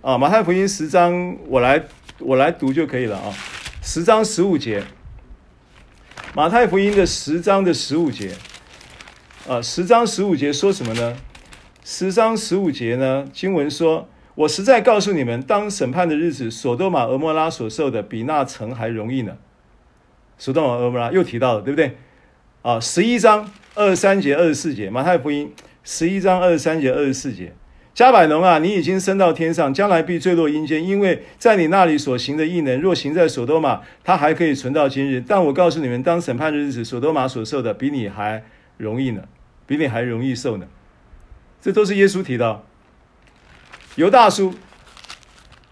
[0.00, 1.84] 啊，马太福音十章，我来
[2.20, 3.34] 我来读就可以了啊，
[3.82, 4.82] 十章十五节，
[6.34, 8.30] 马太福音的十章的十五节，
[9.48, 11.16] 啊，十章十五节说什么呢？
[11.84, 14.08] 十章十五节呢，经文说。
[14.36, 19.36] 我实在告诉你们，当审判的日子，所多玛、俄摩拉所受的比那城还容易呢。
[20.36, 21.96] 所多玛、俄摩拉又提到了，对不对？
[22.62, 25.52] 啊，十一章二十三节、二十四节，马太福音
[25.84, 27.52] 十一章二十三节、二十四节，
[27.94, 35.22] 迦百农啊，你已经升到天上，将来必坠落阴间，因为在你那里所行的异能，若行在所多玛，他还可以存到今日。
[35.24, 38.42] 但我告诉你们，当审判的日子，所多玛所受的比你还
[38.78, 39.22] 容易呢，
[39.64, 40.66] 比你还容易受呢。
[41.60, 42.64] 这都是耶稣提到。
[43.96, 44.52] 犹大叔，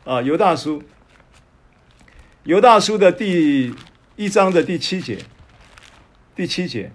[0.04, 0.80] 啊，犹大叔，
[2.44, 3.74] 犹大叔的第
[4.14, 5.18] 一章的第七节，
[6.36, 6.92] 第七节，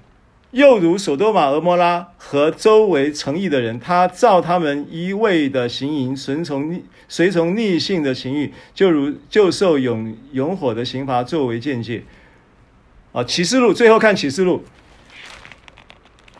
[0.51, 12.05] 又如所多玛、俄摩拉和周围城邑的人，他照他们一味的行淫，随从随从逆性的情欲，就如就受永永火的刑罚作为鉴戒。
[13.11, 14.63] 啊，启示录最后看启示录。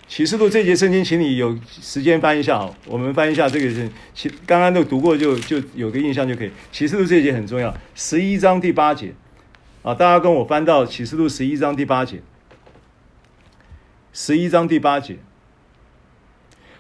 [0.08, 6.52] 启示录这节圣经，请你有时间翻一下好，我们翻一下这个是，其刚刚都读过就，就有个印象就可以。
[6.72, 9.14] 启示录这节很重要，十一章第八节
[9.84, 12.22] 啊，大家跟我翻到启示录十一章第八节，
[14.14, 15.18] 十一章第八节。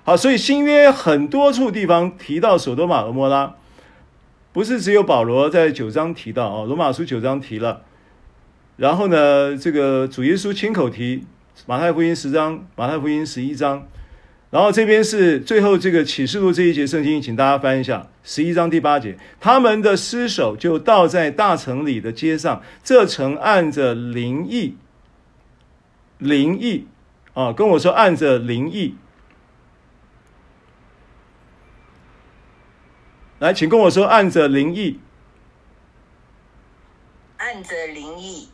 [0.06, 3.56] 好，所以新约很多处地方提到所多玛、蛾摩拉，
[4.54, 7.82] 不是只有保罗在九章提到啊，罗马书九章提了，
[8.78, 11.26] 然后呢，这个主耶稣亲口提。
[11.66, 13.88] 马太福音十章，马太福音十一章，
[14.52, 19.18] 然后这边是最后这个启示录这一节圣经，请大家翻一下十一章第八节。
[19.40, 24.78] 他们的尸首就倒在大城里的街上，这城按着灵异，
[26.20, 26.88] 灵异
[27.34, 28.96] 啊，跟我说按着灵异，
[33.40, 35.00] 来，请跟我说按着灵异，
[37.38, 38.48] 按着灵异，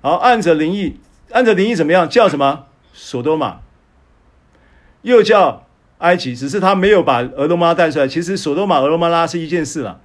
[0.00, 0.96] 好，按着灵意。
[1.32, 2.08] 按着灵意怎么样？
[2.08, 2.66] 叫什么？
[2.92, 3.60] 所多玛，
[5.02, 5.66] 又叫
[5.98, 8.06] 埃及，只是他没有把俄罗马带出来。
[8.06, 10.00] 其实所多玛、俄罗马拉是一件事了，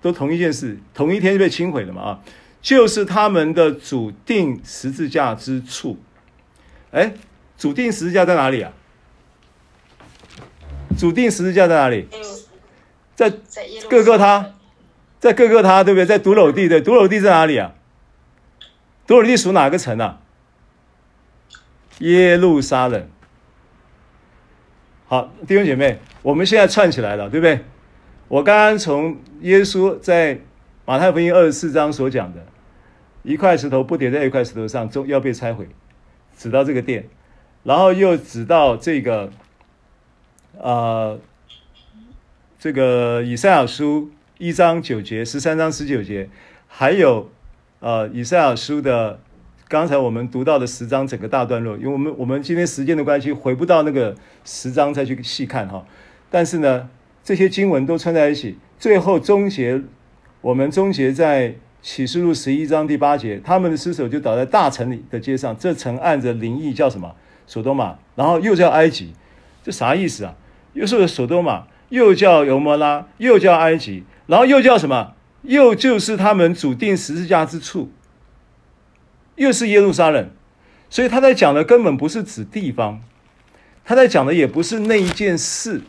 [0.00, 2.20] 都同一件事，同一天就被清毁了嘛啊！
[2.62, 5.98] 就是他们的主钉十字架之处。
[6.92, 7.14] 哎，
[7.58, 8.72] 主钉十字架在哪里啊？
[10.96, 12.08] 主钉十字架在哪里？
[13.14, 13.32] 在
[13.88, 14.52] 各各他，
[15.18, 16.06] 在各各他，对不对？
[16.06, 17.72] 在髑髅地，对，髑髅地在哪里啊？
[19.06, 20.20] 髑髅地属哪个城啊？
[22.00, 23.08] 耶路撒冷，
[25.06, 27.60] 好，弟兄姐妹，我们现在串起来了，对不对？
[28.28, 30.40] 我刚刚从耶稣在
[30.84, 32.44] 马太福音二十四章所讲的，
[33.22, 35.68] 一块石头不叠在一块石头上，终要被拆毁，
[36.36, 37.08] 指到这个殿，
[37.62, 39.30] 然后又指到这个，
[40.58, 41.18] 呃，
[42.58, 46.28] 这个以赛亚书一章九节、十三章十九节，
[46.68, 47.30] 还有
[47.80, 49.20] 呃以赛亚书的。
[49.68, 54.14] 刚才我们读到的十章整个大段落，因为我们我们今天时间的关系，回不到那个
[54.44, 55.84] 十章再去细看哈。
[56.30, 56.88] 但是呢，
[57.24, 59.82] 这些经文都串在一起，最后终结，
[60.40, 67.16] 我们终结在启示录十一章第八节，他们的尸首就倒在大城里的街上，这城按着灵意叫什么？
[67.48, 69.14] 所多玛，然后又叫埃及，
[69.64, 70.36] 这啥意思啊？
[70.74, 75.14] 又是所多玛，又叫尤摩拉，又叫埃及，然后又叫什么？
[75.42, 77.90] 又就是他们主钉十字架之处。
[79.36, 80.28] 又是耶路撒冷，
[80.90, 83.00] 所以他在讲的根本不是指地方，
[83.84, 85.82] 他在讲的也不是那一件事，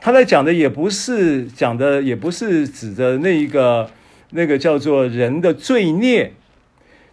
[0.00, 3.90] 他在讲的也不是讲的也不是指的那一个
[4.30, 6.32] 那个叫做人的罪孽。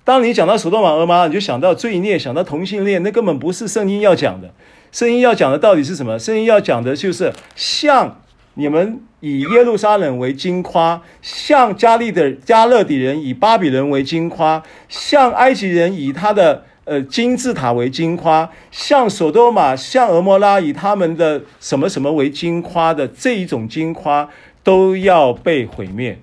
[0.03, 4.53] 当你讲到索多玛、蛾摩拉，你就想到罪孽，想到同性恋，那根本不是圣经要讲的。
[4.91, 6.19] 圣经要讲的到底是什么？
[6.19, 8.21] 圣经要讲的就是像。
[8.57, 24.29] 你们以耶路撒冷为金夸，像加利的加勒底人以巴比伦为金夸，像埃及人以他的呃金字塔为金夸，像所多玛、像蛾摩拉以他们的什么什么为金夸的这一种金夸，
[24.63, 26.19] 都要被毁灭。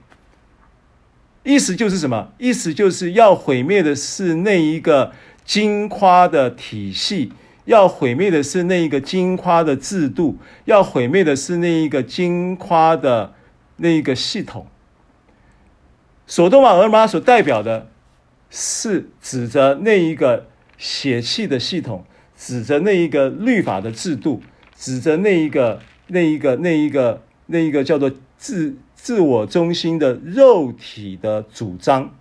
[1.43, 2.29] 意思就是什么？
[2.39, 5.13] 意思就是要毁灭的是那一个
[5.45, 7.33] 金夸的体系。
[7.65, 13.35] 要毁灭的是那一个金夸的制度，要毁灭的是那一个金夸的
[13.77, 14.67] 那一个系统。
[16.27, 17.89] 索多玛、尔玛所代表的
[18.51, 22.05] 是指着那一个血气的系统，
[22.37, 24.43] 指着那一个律法的制度，
[24.75, 32.13] 指着那一个那一个那一个那一个叫做自自我中心的肉体的主张，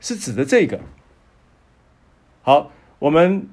[0.00, 0.80] 是指的这个。
[2.40, 2.70] 好，
[3.00, 3.48] 我们。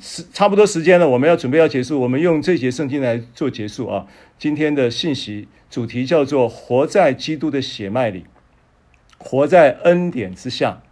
[0.00, 2.00] 时差不多时间了，我们要准备要结束。
[2.00, 4.06] 我们用这节圣经来做结束啊。
[4.38, 8.24] 今天的信息主题叫做“活在基督的血脉里，
[9.18, 10.82] 活在恩典之下”。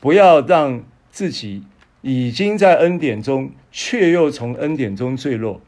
[0.00, 1.64] 不要让自己
[2.00, 5.60] 已经在恩典中，却又从恩典中坠落。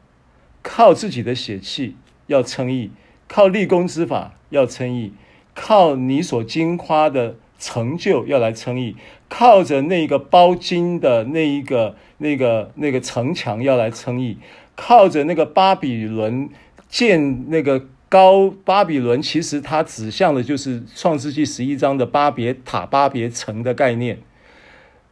[0.63, 1.95] 靠自己的血气
[2.27, 2.89] 要称义，
[3.27, 5.13] 靠立功之法要称义，
[5.53, 8.97] 靠你所经夸的成就要来称义。
[9.29, 14.37] 靠着那个包金的那一个、那个、那个城墙要来称义，
[14.75, 16.49] 靠着那个巴比伦
[16.89, 24.19] 建那个高巴比伦，其实它指向的就是创世纪十一章的巴别塔、巴别城的概念。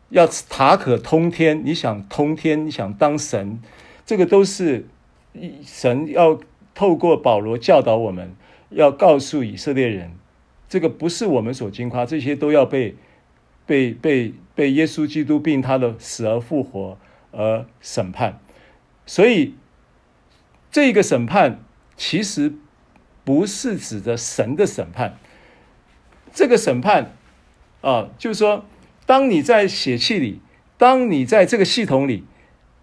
[0.10, 3.62] 要塔可通天，你想通天，你想当神，
[4.06, 4.86] 这个都是
[5.66, 6.38] 神要
[6.76, 8.36] 透过保罗教导我们，
[8.70, 10.12] 要告诉以色列人，
[10.72, 12.96] 这个不是我们所矜夸，这些都要被。
[13.64, 16.98] 被被被耶稣基督并他的死而复活
[17.32, 18.40] 而审判，
[19.06, 19.54] 所以
[20.72, 21.64] 这个审判
[21.96, 22.52] 其实
[23.24, 25.18] 不是指着神的审判。
[26.34, 27.14] 这个审判
[27.80, 28.66] 啊，就是说，
[29.06, 30.42] 当你在血气里，
[30.78, 32.26] 当你在这个系统里，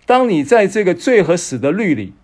[0.06, 2.14] 当你在这个罪和死的律里，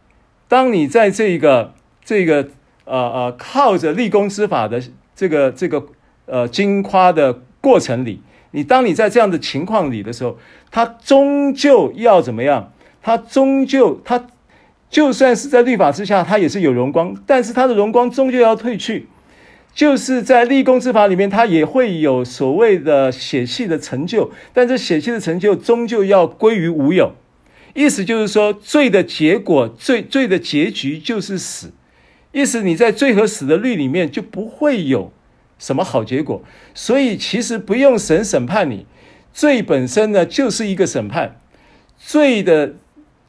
[0.49, 2.49] 当你在这个这个
[2.85, 4.83] 呃呃靠着立功之法的
[5.15, 5.85] 这个这个
[6.27, 8.21] 呃金夸的过程里，
[8.51, 10.39] 你当你在这样的情况里的时候，
[10.71, 12.73] 他终究要怎么样？
[13.03, 14.27] 他终究他
[14.89, 19.09] 就算是在律法之下，他也是有荣光，但是他的荣光终究要退去。
[19.75, 27.13] 就是在立功之法里面，他也会有所谓的血气的成就，但这血气的成就终究要归于无有。
[27.75, 31.73] 意思就是说，罪的结果，罪罪的结局就是死。
[32.35, 35.13] 意思你在罪和死的律里面就不会有
[35.59, 36.43] 什么好结果。
[36.75, 38.87] 所以其实不用神审判你，
[39.33, 41.41] 罪本身呢就是一个审判。
[41.97, 42.75] 罪的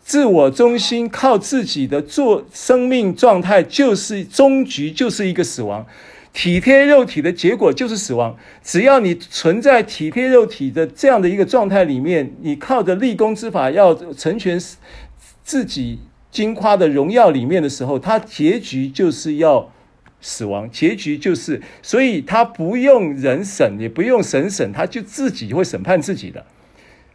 [0.02, 5.86] 自我中心，靠自己的做生命状态，就是终局就是一个死亡。
[6.34, 8.36] 体贴肉体的结果就是死亡。
[8.62, 14.60] 只要你存在体贴肉体的这样的一个状态里面，你靠着立功之法要成全
[15.44, 16.00] 自己
[16.36, 19.72] 金夸的荣耀里面的时候，他结局就是要
[20.20, 26.46] 死亡，结局就是，所以他不用人审，也不用神审，他就自己会审判自己的，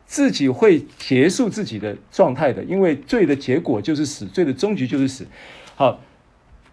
[0.06, 5.26] 自己会结束自己的状态的，因为罪的结果就是死，罪的终局就是死。
[5.76, 6.00] 好。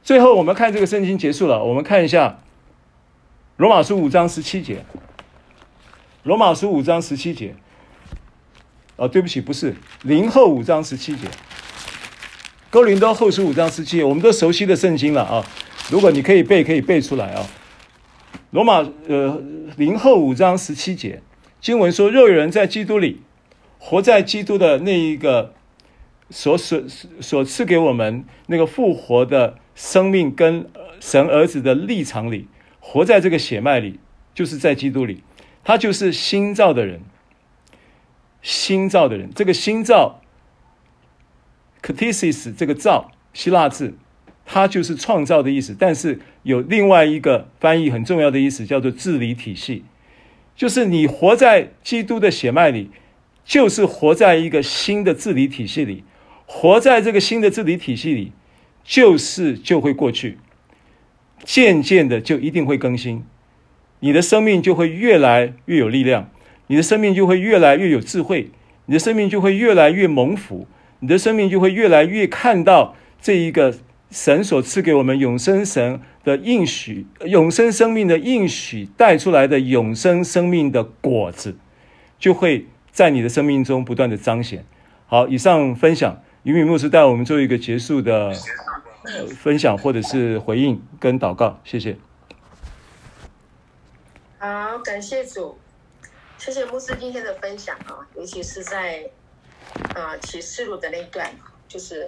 [0.04, 1.62] 最后，我们看这个圣经结束了。
[1.62, 2.40] 我们看一下
[3.58, 4.86] 罗马书五章十七节。
[6.24, 7.54] 罗马书五章十七节。
[8.96, 11.28] 哦，对不起，不是林后五章十七节。
[12.70, 15.46] 哥林多后书五章十七，我们都熟悉的圣经了啊。
[15.90, 17.46] 如果你可以背，可以背出来啊。
[18.52, 19.42] 罗马呃
[19.78, 21.22] 林后五章十七节
[21.62, 23.22] 经文说：“若有人在基督里，
[23.78, 25.54] 活在基督的那一个
[26.30, 26.82] 所所
[27.22, 30.68] 所赐给我们那个复活的。”生命跟
[31.00, 32.48] 神儿子的立场里，
[32.80, 34.00] 活在这个血脉里，
[34.34, 35.22] 就是在基督里，
[35.64, 37.00] 他就是新造的人。
[38.42, 40.20] 新造的人，这个新造
[41.88, 43.94] ，ktisis 这个造希腊字，
[44.46, 45.74] 它就是创造的意思。
[45.80, 49.86] 但是有另外一个翻译很重要的意思，叫做治理体系，
[50.56, 52.90] 就是你活在基督的血脉里，
[53.46, 56.04] 就是活在一个新的治理体系里，
[56.46, 58.34] 活在这个新的治理体系里。
[58.90, 60.38] 就是就会过去，
[61.44, 63.22] 渐渐的就一定会更新，
[64.00, 66.30] 你的生命就会越来越有力量，
[66.68, 68.50] 你的生命就会越来越有智慧，
[68.86, 70.68] 你的生命就会越来越蒙福，
[71.00, 73.76] 你的生命就会越来越看到这一个
[74.12, 81.56] 神所赐给我们永生神的应许，永生生命的应许带出来的永生生命的果子，
[82.18, 84.66] 就会在你的生命中不断的彰显。
[85.06, 88.34] 好，以上分享，云敏牧师带我们做一个结束的。
[89.38, 91.96] 分享或者是回应跟祷告，谢谢。
[94.38, 95.58] 好，感谢主，
[96.38, 99.10] 谢谢牧师今天的分享啊，尤其是在
[99.96, 101.34] 啊启示录的那一段，
[101.68, 102.08] 就是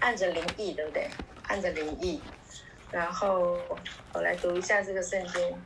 [0.00, 1.08] 按着灵意，对不对？
[1.44, 2.20] 按着灵意，
[2.90, 3.58] 然后
[4.12, 5.62] 我来读一下这个圣经，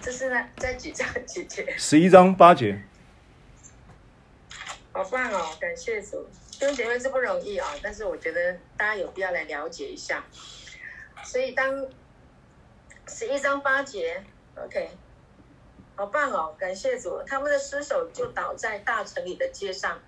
[0.00, 1.72] 这是在在几章几节？
[1.78, 2.82] 十一章八节。
[4.92, 6.28] 好棒哦，感谢主。
[6.52, 10.24] 弟兄姐妹是不容易啊，但是我觉得大家有必要来了解一下。
[11.24, 11.86] 所以当
[13.08, 14.22] 十一章八节
[14.56, 14.90] ，OK，
[15.96, 17.22] 好棒哦，感谢主。
[17.26, 20.00] 他们的尸首就倒在大城里的街上，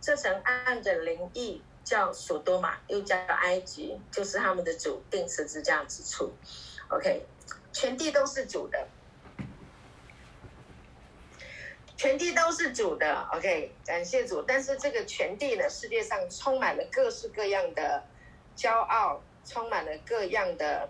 [0.00, 6.32] 这城按着灵意叫索多玛，又叫埃及，就是他们的主钉十字架之处。
[6.88, 7.26] OK，
[7.72, 8.88] 全地都是主的。
[11.96, 14.40] 全地都是主的，OK，感谢主。
[14.42, 18.04] 但是这个全地呢，世界上充满了各式各样的
[18.56, 20.88] 骄傲，充满了各样的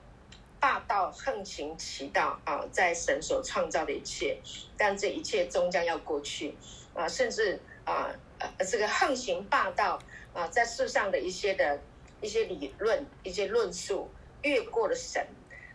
[0.60, 4.38] 霸道、横行其道啊，在神所创造的一切，
[4.76, 6.54] 但这一切终将要过去
[6.92, 9.98] 啊，甚至啊，呃，这个横行霸道
[10.32, 11.80] 啊，在世上的一些的
[12.20, 14.08] 一些理论、一些论述，
[14.42, 15.26] 越过了神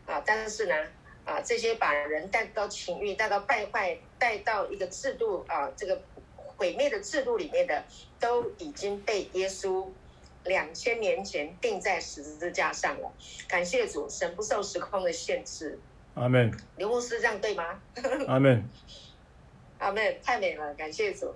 [0.06, 0.76] 啊，但是呢。
[1.26, 6.02] 啊，这些把人带到情欲、带到败坏、带到一个制度啊，这个
[6.36, 7.82] 毁灭的制度里面的，
[8.20, 9.88] 都已经被耶稣
[10.44, 13.10] 两千年前钉在十字架上了。
[13.48, 15.80] 感谢主，神不受时空的限制。
[16.16, 16.52] 阿门。
[16.76, 17.82] 刘牧师这样对吗？
[18.28, 18.62] 阿门。
[19.80, 21.34] 阿门，太美了，感谢主。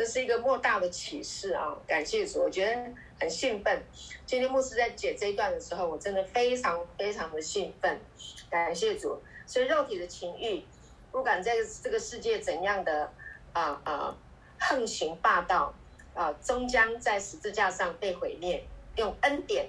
[0.00, 1.76] 这是一个莫大的启示啊！
[1.86, 2.90] 感谢主，我觉得
[3.20, 3.82] 很兴奋。
[4.24, 8.00] 今天牧师在解这一段的时候，我真的非常非常的兴奋。
[8.48, 10.64] 感谢主，所以肉体的情欲，
[11.12, 11.52] 不管在
[11.82, 13.12] 这个世界怎样的
[13.52, 14.16] 啊啊
[14.58, 15.74] 横行霸道
[16.14, 18.64] 啊，终将在十字架上被毁灭，
[18.96, 19.68] 用恩典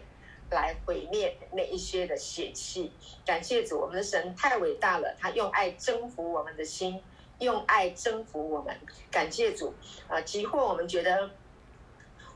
[0.49, 2.93] 来毁灭那一些的血气。
[3.25, 7.03] 感谢主，我们的神太伟大了，他用爱征服我们的心。
[7.41, 8.75] 用爱征服我们。
[9.11, 9.73] 感谢主
[10.07, 10.21] 啊！
[10.21, 11.29] 即或我们觉得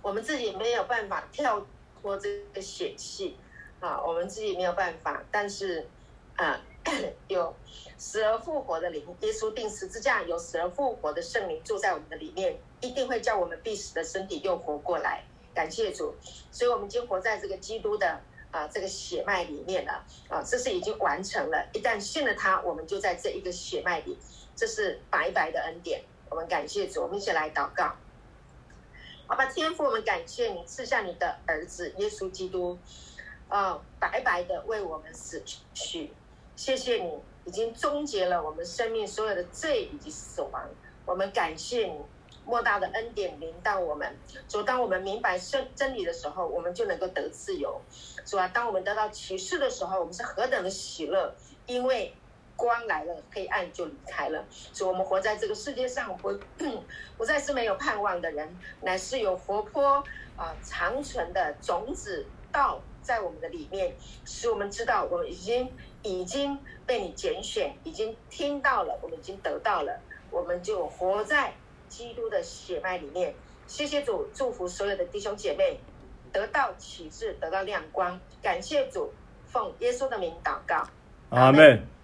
[0.02, 1.66] 我们自己没有办法跳
[2.02, 3.38] 脱这个险境
[3.80, 5.88] 啊，我们自己没有办法，但是
[6.36, 6.62] 啊，
[7.30, 7.56] 有
[7.98, 15.24] 死而复活的灵，耶稣钉十字架，有死而复活的圣灵住在我们的里面，一定会叫我们必死的身体又活过来。
[15.54, 16.16] 感谢主，
[16.52, 18.20] 所以我们已经活在这个基督的。
[18.52, 21.68] 啊，这个血脉里面了啊，这是已经完成了。
[21.74, 24.18] 一旦信了他，我们就在这一个血脉里，
[24.56, 26.04] 这是白白的恩典。
[26.30, 27.96] 我们感谢主，我们一起来祷告。
[29.28, 32.78] 好吧，天父，我们感谢你赐下你的儿子耶稣基督，
[33.50, 36.12] 啊，白白的为我们死去。
[36.56, 40.70] 谢谢你，已经终结了我们生命所有的罪以及死亡。
[41.06, 42.02] 我们感谢你。
[42.48, 44.16] 莫大的恩典临到我们，
[44.48, 47.82] 主，当我们明白真真理的时候，我们就能够得自由。
[48.24, 51.34] 主啊，当我们得到启示的时候，我们是何等的喜乐，
[51.66, 52.16] 因为
[52.56, 54.44] 光来了，黑暗就离开了。
[54.50, 56.38] 所以，我们活在这个世界上，不
[57.18, 60.04] 不再是没有盼望的人，乃是有活泼
[60.36, 63.96] 啊长存的种子道在我们的里面，
[64.26, 65.72] 使我们知道我们已经
[66.02, 70.00] 已经被你拣选，已经听到了，我们已经得到了，
[70.32, 71.54] 我们就活在。
[71.88, 73.34] 基督的血脉里面，
[73.68, 75.80] 谢谢主，祝福所有的弟兄姐妹
[76.34, 78.20] 得到启示，得到亮光。
[78.42, 79.14] 感谢主，
[79.46, 80.84] 奉耶稣的名祷告，
[81.30, 81.95] 阿门。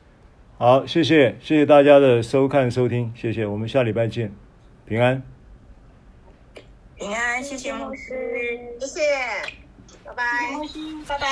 [0.62, 4.32] 好，谢谢，谢谢大家的收看收听，谢谢，我们下礼拜见，
[4.86, 5.24] 平安，
[6.96, 9.02] 平安，谢谢牧师，谢谢，
[10.06, 10.24] 拜拜，
[11.08, 11.28] 拜拜，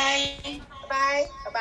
[0.48, 1.60] 拜拜，拜拜。